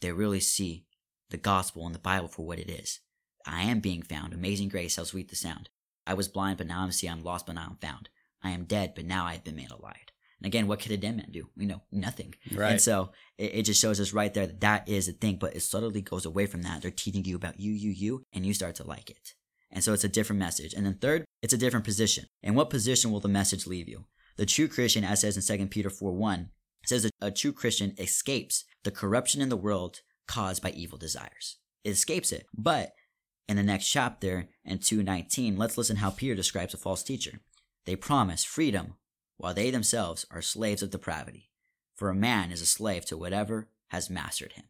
[0.00, 0.84] they really see
[1.30, 3.00] the gospel and the Bible for what it is.
[3.46, 4.32] I am being found.
[4.32, 5.68] Amazing grace, how sweet the sound.
[6.06, 7.06] I was blind, but now I'm see.
[7.06, 8.08] I'm lost, but now I'm found.
[8.42, 10.08] I am dead, but now I have been made alive.
[10.40, 11.48] And again, what could a dead man do?
[11.56, 12.34] You know, nothing.
[12.52, 12.72] Right.
[12.72, 15.56] And so it, it, just shows us right there that that is a thing, but
[15.56, 16.80] it subtly goes away from that.
[16.80, 19.34] They're teaching you about you, you, you, and you start to like it.
[19.70, 20.74] And so it's a different message.
[20.74, 22.26] And then third, it's a different position.
[22.42, 24.04] And what position will the message leave you?
[24.36, 26.50] The true Christian, as says in 2 Peter 4 1,
[26.86, 31.56] says that a true Christian escapes the corruption in the world caused by evil desires.
[31.84, 32.46] It escapes it.
[32.56, 32.92] But
[33.48, 37.40] in the next chapter, in 219, let's listen how Peter describes a false teacher.
[37.86, 38.94] They promise freedom,
[39.38, 41.50] while they themselves are slaves of depravity.
[41.94, 44.64] For a man is a slave to whatever has mastered him.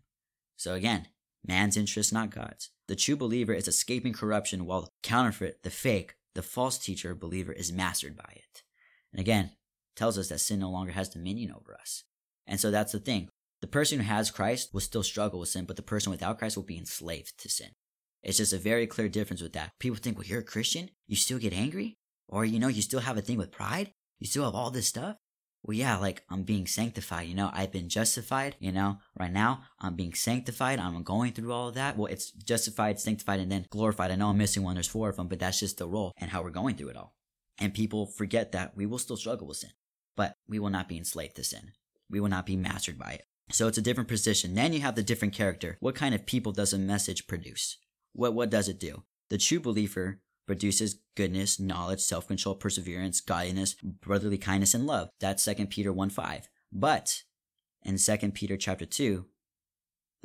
[0.56, 1.08] So again,
[1.44, 2.70] man's interest, not God's.
[2.86, 7.52] The true believer is escaping corruption, while the counterfeit, the fake, the false teacher believer
[7.52, 8.62] is mastered by it.
[9.12, 9.50] And again,
[9.96, 12.04] tells us that sin no longer has dominion over us.
[12.46, 13.28] And so that's the thing.
[13.60, 16.56] The person who has Christ will still struggle with sin, but the person without Christ
[16.56, 17.70] will be enslaved to sin.
[18.22, 19.72] It's just a very clear difference with that.
[19.78, 21.96] People think, well, you're a Christian, you still get angry?
[22.28, 23.92] Or, you know, you still have a thing with pride?
[24.18, 25.16] You still have all this stuff?
[25.62, 29.62] Well, yeah, like I'm being sanctified, you know, I've been justified, you know, right now
[29.80, 30.78] I'm being sanctified.
[30.78, 31.96] I'm going through all of that.
[31.96, 34.10] Well, it's justified, sanctified, and then glorified.
[34.10, 34.74] I know I'm missing one.
[34.74, 36.96] There's four of them, but that's just the role and how we're going through it
[36.96, 37.14] all.
[37.58, 39.70] And people forget that we will still struggle with sin,
[40.16, 41.72] but we will not be enslaved to sin.
[42.08, 43.24] We will not be mastered by it.
[43.50, 44.54] So it's a different position.
[44.54, 45.76] Then you have the different character.
[45.80, 47.78] What kind of people does a message produce?
[48.18, 49.04] What what does it do?
[49.30, 55.10] The true believer produces goodness, knowledge, self-control, perseverance, godliness, brotherly kindness, and love.
[55.20, 56.48] That's 2 Peter 1 5.
[56.72, 57.22] But
[57.84, 59.24] in 2 Peter chapter 2,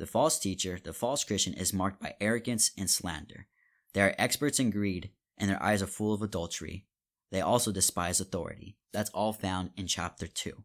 [0.00, 3.46] the false teacher, the false Christian, is marked by arrogance and slander.
[3.92, 6.86] They are experts in greed, and their eyes are full of adultery.
[7.30, 8.76] They also despise authority.
[8.92, 10.64] That's all found in chapter 2.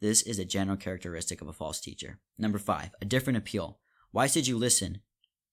[0.00, 2.18] This is a general characteristic of a false teacher.
[2.38, 3.78] Number five, a different appeal.
[4.10, 5.02] Why should you listen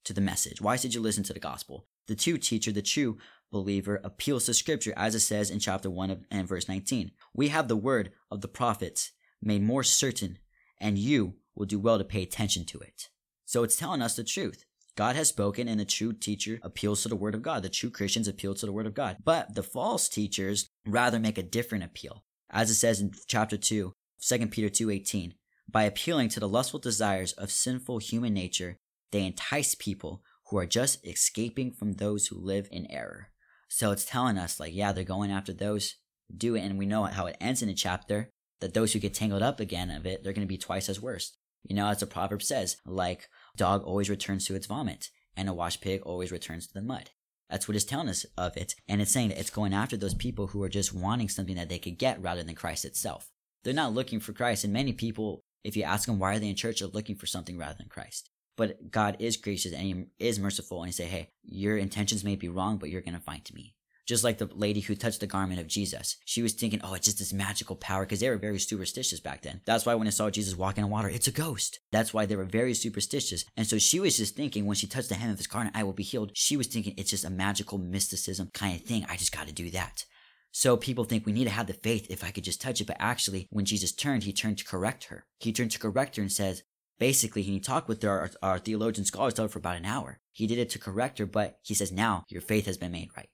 [0.05, 0.61] to the message?
[0.61, 1.87] Why should you listen to the gospel?
[2.07, 3.17] The true teacher, the true
[3.51, 7.11] believer, appeals to scripture as it says in chapter 1 and verse 19.
[7.33, 10.39] We have the word of the prophets made more certain,
[10.79, 13.09] and you will do well to pay attention to it.
[13.45, 14.65] So it's telling us the truth.
[14.95, 17.63] God has spoken, and the true teacher appeals to the word of God.
[17.63, 19.17] The true Christians appeal to the word of God.
[19.23, 22.23] But the false teachers rather make a different appeal.
[22.49, 25.33] As it says in chapter 2, 2 Peter 2:18,
[25.67, 28.77] by appealing to the lustful desires of sinful human nature,
[29.13, 33.29] they entice people who are just escaping from those who live in error.
[33.69, 35.95] So it's telling us like, yeah, they're going after those
[36.27, 38.99] who do it, and we know how it ends in a chapter that those who
[38.99, 41.37] get tangled up again of it, they're going to be twice as worse.
[41.63, 45.53] You know, as the proverb says, like dog always returns to its vomit, and a
[45.53, 47.11] washed pig always returns to the mud.
[47.49, 48.75] That's what it's telling us of it.
[48.87, 51.69] And it's saying that it's going after those people who are just wanting something that
[51.69, 53.29] they could get rather than Christ itself.
[53.63, 54.63] They're not looking for Christ.
[54.63, 57.27] And many people, if you ask them why are they in church, are looking for
[57.27, 58.29] something rather than Christ.
[58.55, 62.35] But God is gracious and He is merciful and He say, hey, your intentions may
[62.35, 63.75] be wrong, but you're to find me.
[64.05, 66.17] Just like the lady who touched the garment of Jesus.
[66.25, 69.43] She was thinking, oh, it's just this magical power because they were very superstitious back
[69.43, 69.61] then.
[69.65, 71.79] That's why when they saw Jesus walking on water, it's a ghost.
[71.91, 73.45] That's why they were very superstitious.
[73.55, 75.83] And so she was just thinking when she touched the hem of his garment, I
[75.83, 76.31] will be healed.
[76.33, 79.05] She was thinking it's just a magical mysticism kind of thing.
[79.07, 80.03] I just got to do that.
[80.51, 82.87] So people think we need to have the faith if I could just touch it.
[82.87, 85.25] But actually, when Jesus turned, he turned to correct her.
[85.39, 86.61] He turned to correct her and says,
[87.03, 90.21] basically, he talked with our, our theologian scholars for about an hour.
[90.31, 93.09] He did it to correct her, but he says, now your faith has been made
[93.17, 93.27] right.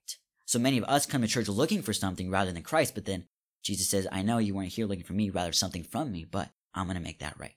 [0.46, 3.26] So many of us come to church looking for something rather than Christ, but then
[3.64, 6.50] Jesus says, I know you weren't here looking for me, rather something from me, but
[6.74, 7.54] I'm going to make that right.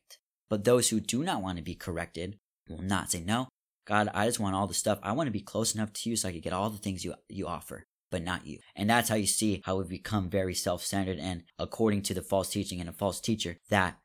[0.50, 2.36] But those who do not want to be corrected
[2.68, 3.48] will not say, No,
[3.86, 4.98] God, I just want all the stuff.
[5.02, 7.06] I want to be close enough to you so I can get all the things
[7.06, 8.58] you, you offer, but not you.
[8.76, 12.20] And that's how you see how we've become very self centered and according to the
[12.20, 13.96] false teaching and a false teacher, that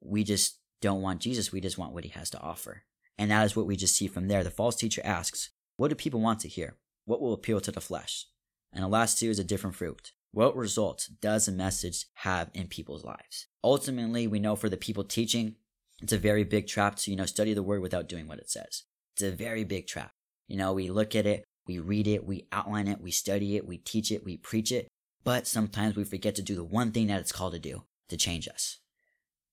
[0.00, 1.52] we just don't want Jesus.
[1.52, 2.84] We just want what he has to offer.
[3.18, 4.42] And that is what we just see from there.
[4.42, 6.76] The false teacher asks, What do people want to hear?
[7.04, 8.26] What will appeal to the flesh?
[8.72, 10.12] And the last two is a different fruit.
[10.32, 13.48] What results does a message have in people's lives?
[13.64, 15.56] Ultimately, we know for the people teaching,
[16.00, 18.48] it's a very big trap to, you know, study the word without doing what it
[18.48, 18.84] says.
[19.12, 20.12] It's a very big trap.
[20.46, 23.66] You know, we look at it, we read it, we outline it, we study it,
[23.66, 24.88] we teach it, we preach it,
[25.24, 28.16] but sometimes we forget to do the one thing that it's called to do to
[28.16, 28.78] change us.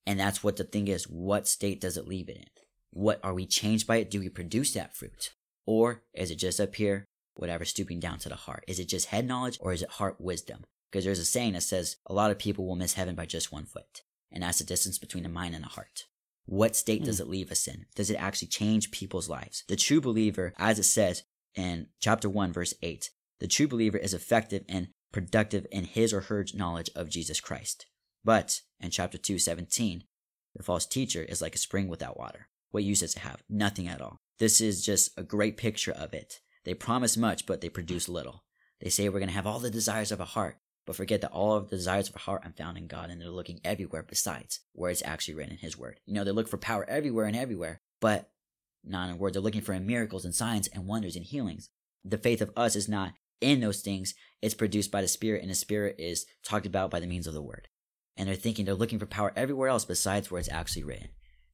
[0.08, 1.04] And that's what the thing is.
[1.04, 2.46] What state does it leave it in?
[2.92, 4.10] What are we changed by it?
[4.10, 5.34] Do we produce that fruit?
[5.66, 7.06] Or is it just up here
[7.36, 8.64] whatever, stooping down to the heart?
[8.68, 10.64] Is it just head knowledge or is it heart wisdom?
[10.90, 13.52] Because there's a saying that says a lot of people will miss heaven by just
[13.52, 14.02] one foot.
[14.32, 16.06] And that's the distance between the mind and the heart.
[16.46, 17.24] What state does hmm.
[17.24, 17.86] it leave us in?
[17.94, 19.66] Does it actually change people's lives?
[19.68, 24.14] The true believer, as it says in chapter 1, verse 8, the true believer is
[24.14, 27.88] effective and productive in his or her knowledge of Jesus Christ.
[28.28, 30.04] But in chapter 2, 17,
[30.54, 32.50] the false teacher is like a spring without water.
[32.72, 33.42] What use does it have?
[33.48, 34.20] Nothing at all.
[34.38, 36.42] This is just a great picture of it.
[36.66, 38.44] They promise much, but they produce little.
[38.82, 41.32] They say we're going to have all the desires of a heart, but forget that
[41.32, 44.04] all of the desires of a heart are found in God and they're looking everywhere
[44.04, 46.02] besides where it's actually written in His Word.
[46.06, 48.30] You know, they look for power everywhere and everywhere, but
[48.84, 49.36] not in word.
[49.36, 51.70] They're looking for miracles and signs and wonders and healings.
[52.04, 54.16] The faith of us is not in those things.
[54.42, 57.34] It's produced by the Spirit, and the Spirit is talked about by the means of
[57.34, 57.70] the Word.
[58.18, 61.10] And they're thinking they're looking for power everywhere else besides where it's actually written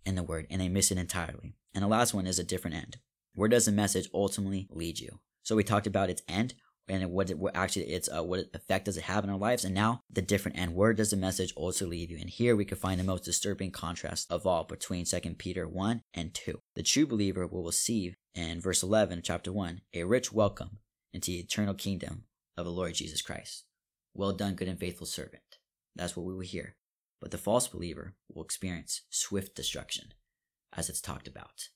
[0.06, 1.56] in the Word, and they miss it entirely.
[1.74, 2.98] And the last one is a different end.
[3.36, 5.20] Where does the message ultimately lead you?
[5.44, 6.54] So we talked about its end
[6.88, 9.66] and what it what actually its uh, what effect does it have in our lives,
[9.66, 10.76] and now the different end.
[10.76, 12.18] Where does the message also lead you?
[12.18, 16.02] And here we can find the most disturbing contrast of all between Second Peter one
[16.14, 16.60] and two.
[16.76, 20.80] The true believer will receive in verse eleven of chapter one a rich welcome
[21.14, 22.26] into the eternal kingdom
[22.58, 23.66] of the Lord Jesus Christ.
[24.14, 25.53] Well done, good and faithful servant.
[25.96, 26.76] That's what we will hear.
[27.22, 30.14] But the false believer will experience swift destruction,
[30.76, 31.70] as it's talked about,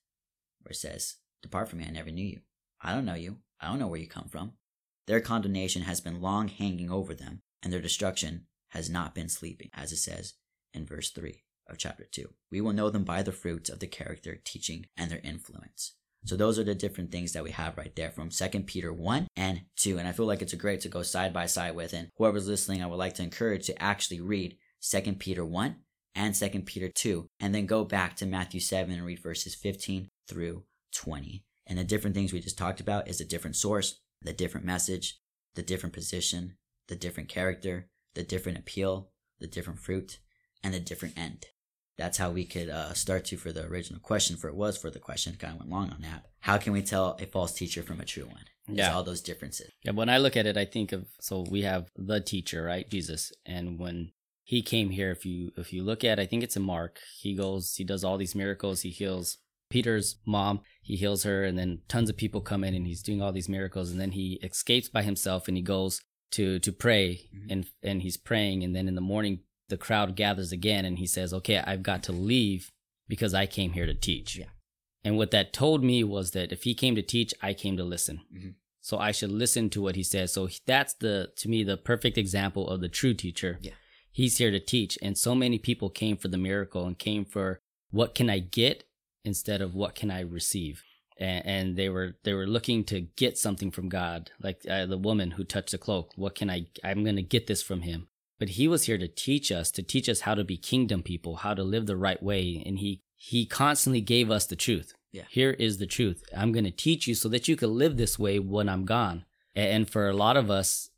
[0.62, 2.42] where it says, Depart from me, I never knew you.
[2.82, 3.38] I don't know you.
[3.62, 4.54] I don't know where you come from.
[5.06, 9.70] Their condemnation has been long hanging over them, and their destruction has not been sleeping,
[9.74, 10.34] as it says
[10.74, 12.34] in verse 3 of chapter 2.
[12.52, 15.94] We will know them by the fruits of the character, teaching, and their influence.
[16.26, 19.28] So those are the different things that we have right there from 2 Peter 1
[19.36, 19.98] and 2.
[19.98, 21.94] And I feel like it's a great to go side by side with.
[21.94, 25.76] And whoever's listening, I would like to encourage to actually read 2 Peter 1
[26.16, 30.10] and 2 Peter 2, and then go back to Matthew 7 and read verses 15
[30.28, 30.64] through
[30.96, 31.44] 20.
[31.68, 35.20] And the different things we just talked about is a different source, the different message,
[35.56, 36.58] the different position,
[36.88, 40.20] the different character, the different appeal, the different fruit,
[40.64, 41.46] and the different end.
[41.98, 44.38] That's how we could uh, start to for the original question.
[44.38, 46.26] For it was for the question, kind of went long on that.
[46.42, 48.46] How can we tell a false teacher from a true one?
[48.70, 48.94] Yeah.
[48.94, 49.72] all those differences.
[49.82, 52.88] Yeah, when I look at it, I think of so we have the teacher, right,
[52.90, 54.12] Jesus, and when
[54.44, 57.34] he came here, if you if you look at, I think it's in Mark, he
[57.34, 59.38] goes, he does all these miracles, he heals
[59.70, 63.22] Peter's mom, he heals her, and then tons of people come in, and he's doing
[63.22, 67.22] all these miracles, and then he escapes by himself, and he goes to to pray,
[67.34, 67.48] Mhm.
[67.52, 71.08] and and he's praying, and then in the morning the crowd gathers again, and he
[71.08, 72.72] says, okay, I've got to leave
[73.08, 74.38] because I came here to teach.
[74.38, 74.46] Yeah.
[75.04, 77.84] And what that told me was that if he came to teach, I came to
[77.84, 78.22] listen.
[78.34, 78.56] Mhm.
[78.82, 80.34] So I should listen to what he says.
[80.34, 83.60] So that's the to me the perfect example of the true teacher.
[83.62, 83.74] Yeah.
[84.12, 87.60] He's here to teach and so many people came for the miracle and came for
[87.92, 88.86] what can I get
[89.24, 90.84] instead of what can I receive.
[91.18, 94.98] And, and they were they were looking to get something from God, like uh, the
[94.98, 96.14] woman who touched the cloak.
[96.16, 96.68] What can I?
[96.84, 98.08] I'm going to get this from Him.
[98.40, 101.38] But He was here to teach us, to teach us how to be kingdom people,
[101.38, 104.94] how to live the right way, and He He constantly gave us the truth.
[105.12, 105.24] Yeah.
[105.30, 106.24] Here is the truth.
[106.36, 109.26] I'm going to teach you so that you can live this way when I'm gone.
[109.56, 110.92] And for a lot of us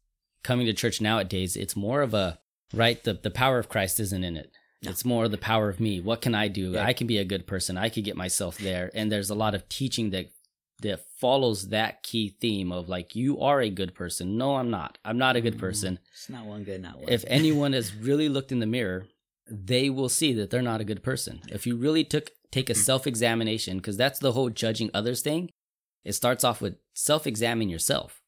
[0.44, 2.40] coming to church nowadays, it's more of a
[2.74, 3.02] right.
[3.02, 4.52] The the power of Christ isn't in it.
[4.84, 4.92] No.
[4.92, 6.00] It's more the power of me.
[6.00, 6.72] What can I do?
[6.72, 6.86] Yeah.
[6.86, 7.78] I can be a good person.
[7.78, 8.90] I could get myself there.
[8.94, 10.32] And there's a lot of teaching that
[10.82, 14.38] that follows that key theme of like you are a good person.
[14.38, 14.98] No, I'm not.
[15.04, 16.00] I'm not a good Mm, person.
[16.14, 17.10] It's not one good, not one.
[17.10, 19.08] If anyone has really looked in the mirror,
[19.50, 21.42] they will see that they're not a good person.
[21.50, 25.52] If you really took take a self-examination because that's the whole judging others thing.
[26.04, 28.22] It starts off with self-examine yourself.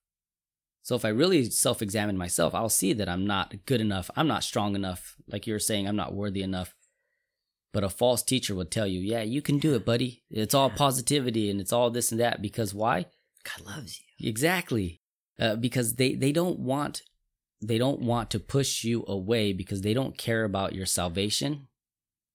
[0.83, 4.09] So if I really self-examine myself, I'll see that I'm not good enough.
[4.15, 5.15] I'm not strong enough.
[5.27, 6.75] Like you were saying, I'm not worthy enough.
[7.73, 10.23] But a false teacher would tell you, "Yeah, you can do it, buddy.
[10.29, 13.05] It's all positivity and it's all this and that." Because why?
[13.43, 14.29] God loves you.
[14.29, 15.01] Exactly.
[15.39, 17.01] Uh, because they, they don't want
[17.61, 21.67] they don't want to push you away because they don't care about your salvation.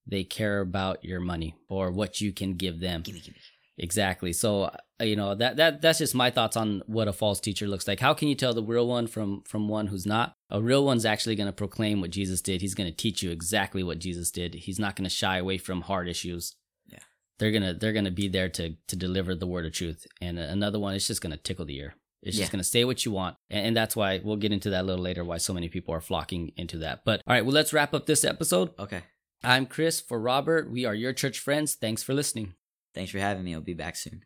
[0.07, 3.03] They care about your money or what you can give them.
[3.03, 3.37] Gimme, gimme.
[3.79, 4.33] Exactly.
[4.33, 7.67] So uh, you know that that that's just my thoughts on what a false teacher
[7.67, 8.01] looks like.
[8.01, 10.35] How can you tell the real one from from one who's not?
[10.51, 12.61] A real one's actually going to proclaim what Jesus did.
[12.61, 14.55] He's going to teach you exactly what Jesus did.
[14.55, 16.55] He's not going to shy away from hard issues.
[16.87, 17.01] Yeah.
[17.39, 20.07] They're gonna they're gonna be there to to deliver the word of truth.
[20.23, 21.95] And another one is just going to tickle the ear.
[22.23, 23.37] It's just going to say what you want.
[23.51, 25.23] And, and that's why we'll get into that a little later.
[25.23, 27.05] Why so many people are flocking into that.
[27.05, 28.71] But all right, well let's wrap up this episode.
[28.81, 29.03] Okay.
[29.45, 30.69] I'm Chris for Robert.
[30.71, 31.75] We are your church friends.
[31.75, 32.55] Thanks for listening.
[32.97, 33.53] Thanks for having me.
[33.53, 34.25] I'll be back soon.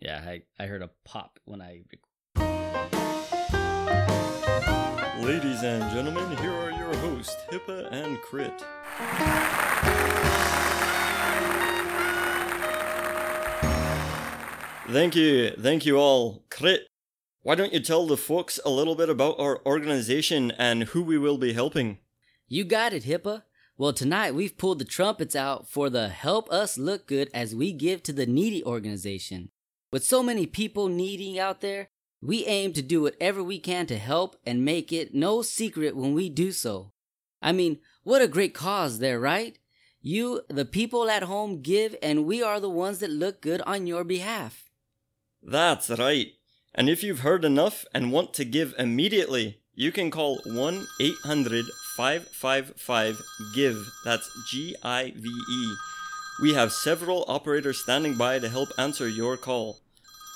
[0.00, 1.82] Yeah, I, I heard a pop when I
[5.22, 8.58] Ladies and gentlemen, here are your hosts, Hippa and Crit.
[14.90, 16.42] Thank you, thank you all.
[16.50, 16.86] Crit,
[17.42, 21.18] why don't you tell the folks a little bit about our organization and who we
[21.18, 21.98] will be helping?
[22.48, 23.42] You got it, Hippa.
[23.76, 27.72] Well, tonight we've pulled the trumpets out for the Help Us Look Good as we
[27.72, 29.50] give to the needy organization.
[29.90, 31.88] With so many people needing out there,
[32.22, 36.14] we aim to do whatever we can to help and make it no secret when
[36.14, 36.92] we do so.
[37.42, 39.58] I mean, what a great cause there, right?
[40.00, 43.88] You, the people at home, give, and we are the ones that look good on
[43.88, 44.70] your behalf.
[45.42, 46.28] That's right.
[46.76, 51.64] And if you've heard enough and want to give immediately, you can call 1 800
[51.96, 53.22] 555
[53.54, 53.92] GIVE.
[54.04, 55.74] That's G I V E.
[56.42, 59.78] We have several operators standing by to help answer your call.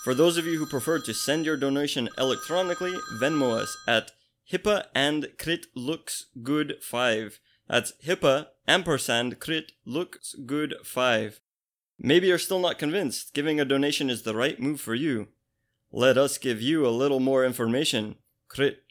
[0.04, 4.12] For those of you who prefer to send your donation electronically, Venmo us at
[4.50, 7.40] Hippa and Crit Looks Good 5.
[7.68, 11.40] That's Hippa ampersand Crit Looks Good 5.
[11.98, 15.28] Maybe you're still not convinced giving a donation is the right move for you.
[15.90, 18.16] Let us give you a little more information.
[18.46, 18.84] Crit,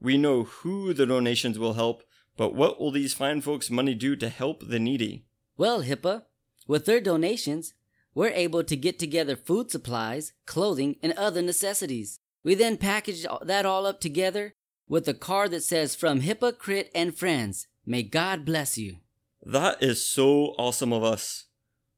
[0.00, 2.02] we know who the donations will help,
[2.36, 5.24] but what will these fine folks' money do to help the needy?
[5.56, 6.24] Well, Hippa,
[6.66, 7.74] with their donations,
[8.14, 12.20] we're able to get together food supplies, clothing, and other necessities.
[12.42, 14.54] We then package that all up together
[14.88, 17.66] with a card that says from Hippa Crit and Friends.
[17.86, 18.96] May God bless you.
[19.44, 21.46] That is so awesome of us.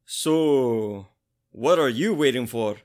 [0.05, 1.09] So,
[1.51, 2.77] what are you waiting for?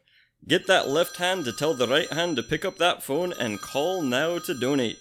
[0.47, 3.61] Get that left hand to tell the right hand to pick up that phone and
[3.61, 4.97] call now to donate.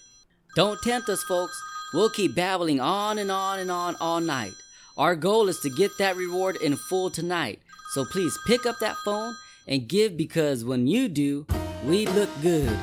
[0.57, 1.61] Don't tempt us, folks.
[1.95, 4.53] We'll keep babbling on and on and on all night.
[4.99, 7.61] Our goal is to get that reward in full tonight.
[7.93, 9.35] So please pick up that phone
[9.67, 11.47] and give because when you do,
[11.85, 12.77] we look good.